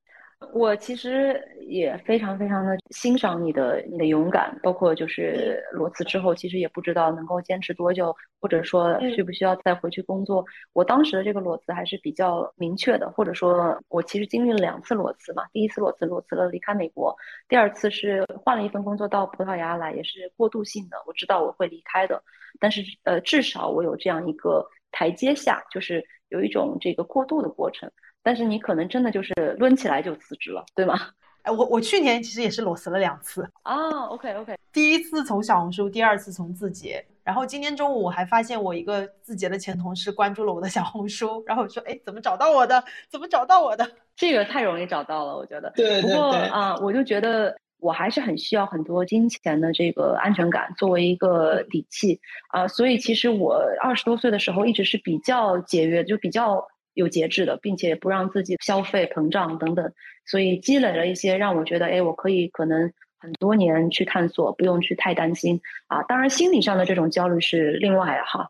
[0.52, 10.44] 我其实也非常非常的欣赏你的你的勇敢，包括就是裸辞之后，其实也不知道能够坚持多久，或者说需不需要再回去工作。
[10.74, 15.42] 我当时的这个裸辞还是比较明确的，或者说我其实经历了两次裸辞嘛。
[15.54, 17.16] 第一次裸辞裸辞了离开美国，
[17.48, 20.98] 第二次是换了一份工作到葡萄牙来，也是过渡性的。
[21.06, 22.22] 我知道我会离开的，
[22.60, 27.90] 但是呃，至少我有这样一个台阶下，就是有一种这个过渡的过程。
[28.26, 30.98] 但是你可能真的就是抡起来就辞职了，对吗？
[31.46, 34.06] 哎，我我去年其实也是裸辞了两次啊。
[34.06, 37.06] OK OK，第一次从小红书，第二次从字节。
[37.22, 42.82] 然后今天中午我还发现我一个字节的前同事关注了我的小红书，然后我说：“哎，怎么找到我的？
[43.08, 45.70] 怎么找到我的？”这个太容易找到了，我觉得。
[45.76, 46.10] 对对对。
[46.10, 56.66] 不过啊，我就觉得我还是很需要很多金钱的这个安全感作为一个底气啊，所以其实我二十多岁的时候一直是比较节约，就比较。
[56.96, 59.92] 有节制的，并且不让自己消费膨胀等等，
[60.24, 66.02] 所以积累了一些让我觉得，哎，我可以可能很多年去探索，不用去太担心啊。
[66.04, 68.48] 当然，心理上的这种焦虑是另外哈。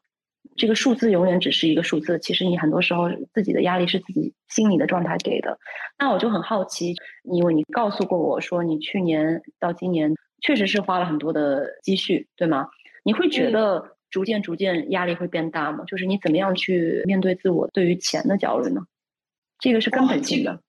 [0.56, 5.59] 这个数字永远只是一个数字，其实你很多时候自己的压力是自己心理的状态给的。
[5.98, 6.94] 那我就很好奇，
[7.24, 12.68] 因为你告诉过我说，你去年到今年确实是花了很多的积蓄，对吗？
[13.05, 13.95] 你会觉得？
[14.10, 15.84] 逐渐逐渐压力会变大吗？
[15.86, 18.86] 就是你怎么样去面对自我对于钱的焦虑呢？
[19.58, 20.60] 这个是根本性的。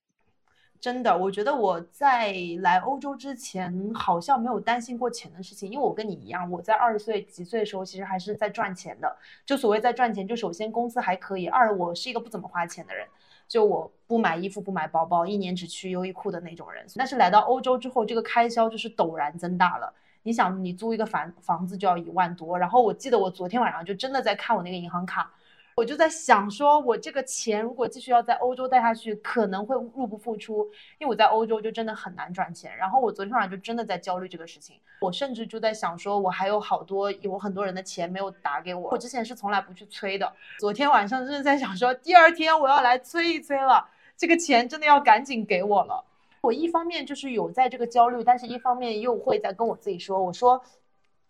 [0.80, 9.18] 真的，我觉得我在来欧洲之前好像没有担心过钱的事情，因为我跟你一样，我在二十岁几岁的时候其实还是在赚钱的。
[9.43, 13.07] 就所谓在赚钱，就首先工资还可以，二我是一个不怎么花钱的人，
[13.47, 16.85] 就我不买衣服不买包包，一年只去优衣库的那种人。
[16.95, 19.91] 但是来到欧洲之后，这个开销就是陡然增大了。
[20.28, 25.32] 你想，你租一个房房子就要一万多，然后我记得我昨天晚上就真的在看我那个银行卡，
[25.74, 32.76] 我就在想，说我这个钱如果继续要在欧洲待下去，可能会入不敷出，因为我在欧洲就真的很难赚钱。
[32.76, 40.30] 然后我昨天晚上就真的在焦虑这个事情，我甚至就在想，说我还有好多有很多人的钱没有打给我，我之前是从来不去催的，
[40.60, 43.88] 昨天晚上真的在想说，第二天我要来催一催了，
[44.18, 46.04] 这个钱真的要赶紧给我了。
[46.48, 50.64] 我一方面就是有在这个焦虑，但是一方面又会在跟我自己说：“我说，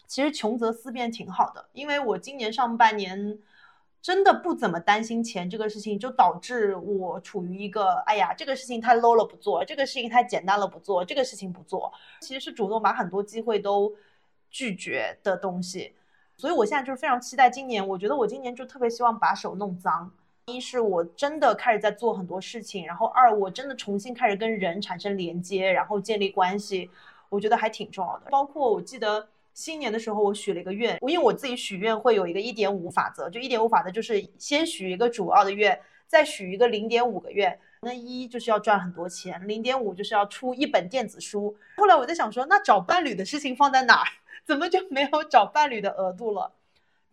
[0.05, 3.39] 其实穷则思变挺好的，因为我今年上半年
[3.99, 11.91] 真的不怎么担心钱这个事情，就导致我处于一个哎呀，这个事情太 low 了不做，这个事情太简单了不做，这个事情不做，
[12.21, 13.91] 其实是主动把很多机会都
[14.51, 15.95] 拒绝的东西。
[16.37, 20.13] 所以我现在就是非常期待今年，我觉得我今年就特别希望把手弄脏。”
[20.49, 26.89] 一是我真的开始在做很多事情，然后二我真的重新开始跟人产生连接，然后建立关系，
[27.27, 28.29] 我觉得还挺重要的。
[28.29, 37.59] 包括我记得新年的时候，我许了一个愿，我因为我自己许愿会有一个一点五法则，就一点五法则就是先许一个主要的愿，再许一个零点五个愿。
[37.81, 41.55] 那一就是要赚很多钱，零点五就是要出一本电子书。
[41.75, 44.07] 后来我在想说，那找伴侣的事情放在哪儿？
[44.47, 46.53] 怎么就没有找伴侣的额度了？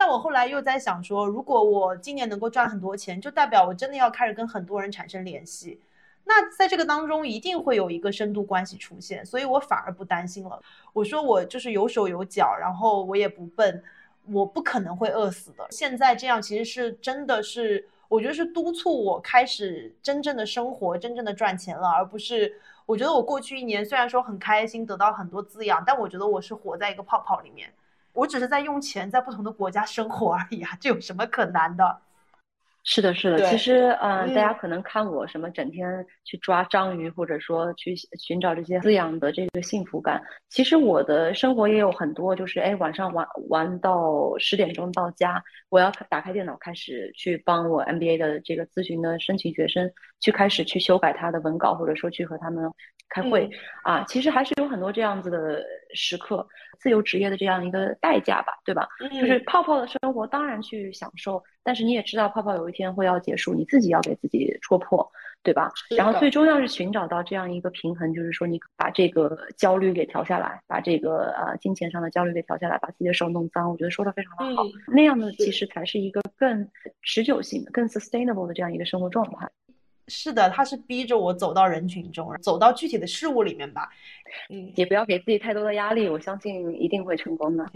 [0.04, 5.80] 但我后来又在想说，如果我今年能够赚很多钱，就代表我真的要开始跟很多人产生联系。
[6.24, 10.60] 那在这个当中一定会有一个深度关系出现，所以我反而不担心了。
[10.92, 13.82] 我说我就是有手有脚，然后我也不笨，
[14.30, 15.66] 我不可能会饿死的。
[15.70, 27.72] 现在这样其实是真的是，我觉得是督促我开始真正的生活，真正的赚钱了，而不是我觉得我过去一年虽然说很开心，得到很多滋养，但我觉得我是活在一个泡泡里面。
[28.14, 31.98] 我只是在用钱在不同的国家生活而已啊，这有什么可难的？
[32.86, 33.50] 是的，是的。
[33.50, 40.22] 其实，嗯，大家可能看我什么整天去抓章鱼，或者说去寻找这些滋养的这个幸福感。
[40.50, 52.70] 其实我的生活也有很多，就是哎，晚上玩玩到十点钟到家，我要打开电脑开始去帮我 MBA 的这个咨询的申请学生去开始去修改他的文稿，或者说去和他们
[53.14, 53.48] 开会
[53.84, 54.02] 啊。
[54.08, 55.62] 其实还是有很多这样子的
[55.94, 56.46] 时刻，
[56.80, 58.88] 自由职业的这样一个代价吧，对吧？
[59.20, 61.42] 就是泡泡的生活，当然去享受。
[61.62, 65.10] 但是你也知道，泡泡有一天会要结束，你自己要给自己戳破，
[65.42, 65.70] 对吧？
[65.96, 74.62] 然后最终要是寻找到这样一个平衡，就是说你把这个焦虑给调下来，把这个呃金钱上的焦虑给调下来，把自己的手弄脏，我觉得说的非常的好。
[74.88, 76.68] 那样的其实才是一个更
[77.00, 79.48] 持久性的、更 sustainable 的这样一个生活状态。
[80.08, 83.88] 是的，他是逼着我走到人群中，走到具体的事物里面吧。
[84.50, 87.66] 嗯，也不要给自己太多的压力，我相信一定会成功的。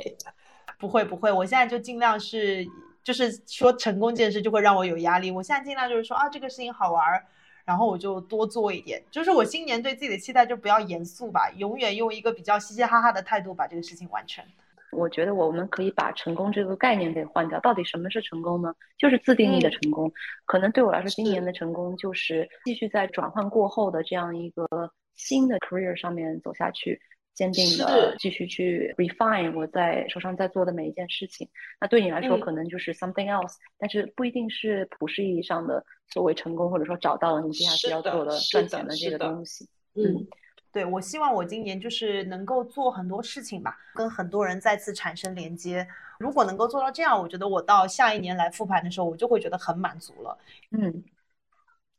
[0.78, 2.66] 不会不会，我现在就尽量是。
[3.04, 7.24] 就是说成功这件事就会让我有压力，我现在尽量就是说啊这个事情好玩儿，
[7.64, 9.02] 然后我就多做一点。
[9.10, 14.44] 就是我新年对自己的期待就不要严肃吧，永远用一个比较嘻嘻哈哈的态度把这个事情完成。
[14.92, 18.74] 我觉得我们可以把成功这个概念给换掉，到底什么是成功呢？
[18.96, 20.12] 就是自定义的成功。
[20.46, 24.66] 可能对我来说，今年的成功就是继续在转换过后的这样一个
[25.14, 27.00] 新的 career 上面走下去。
[27.34, 31.48] 坚定的继续去 refine 我在手上在做的每一件事情，
[31.80, 39.68] 那对你来说可能就是 something else，但是不一定是普世意义上的所谓成功，或者说找到了你接下去要做的赚钱的这个东西。
[39.94, 40.26] 嗯，
[40.72, 45.86] 对，我希望我今年就是能够做很多事情吧，跟很多人再次产生连接。
[46.18, 50.38] 如果能够做到这样，我觉得我到下一年来复盘的时候，我就会觉得很满足了。
[50.70, 51.02] 嗯。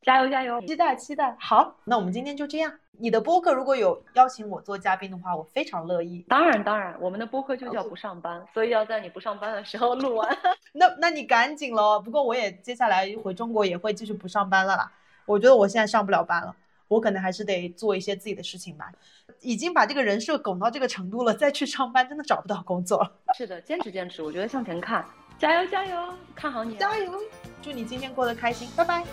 [0.02, 0.62] 加油加油！
[0.62, 1.36] 期待期待。
[1.38, 2.74] 好，那我们今天就这样。
[2.92, 6.26] 你的播客如果有邀请我做嘉宾的话，我非常乐意。
[6.30, 10.38] 当然当然，我们的播客就叫不上班，所以要在你不上班的时候录完。
[10.72, 12.00] 那那你赶紧喽。
[12.00, 14.90] 不过我也接下来回中国也会继续不上班了啦。
[15.26, 16.56] 我觉得我现在上不了班了，
[16.90, 18.92] 我可能还是得做一些自己的事情吧。
[19.40, 23.10] 已经把这个人设拱到这个程度了，再去上班真的找不到工作。
[23.38, 25.06] 是的，坚持坚持，我觉得向前看，
[25.38, 27.14] 加油加油，看好你，加油！
[27.62, 29.04] 祝你今天过得开心，拜拜。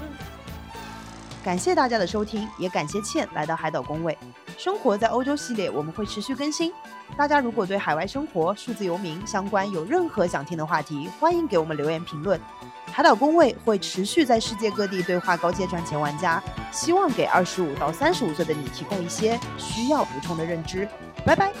[0.00, 0.08] 嗯
[1.44, 4.16] 感谢大家的收听，也感谢倩来到海岛工位。
[4.56, 6.72] 生活在欧洲系列我们会持续更新。
[7.16, 12.40] 大家如果对海外生活、数字游民相关有任何想听的话题，欢迎给我们留言评论。
[12.86, 16.42] 海岛工位会持续在世界各地对话高阶赚钱玩家，
[16.72, 20.88] 希望给二十五到三十五岁的你提供一些需要补充的认知。
[21.24, 21.52] 拜拜。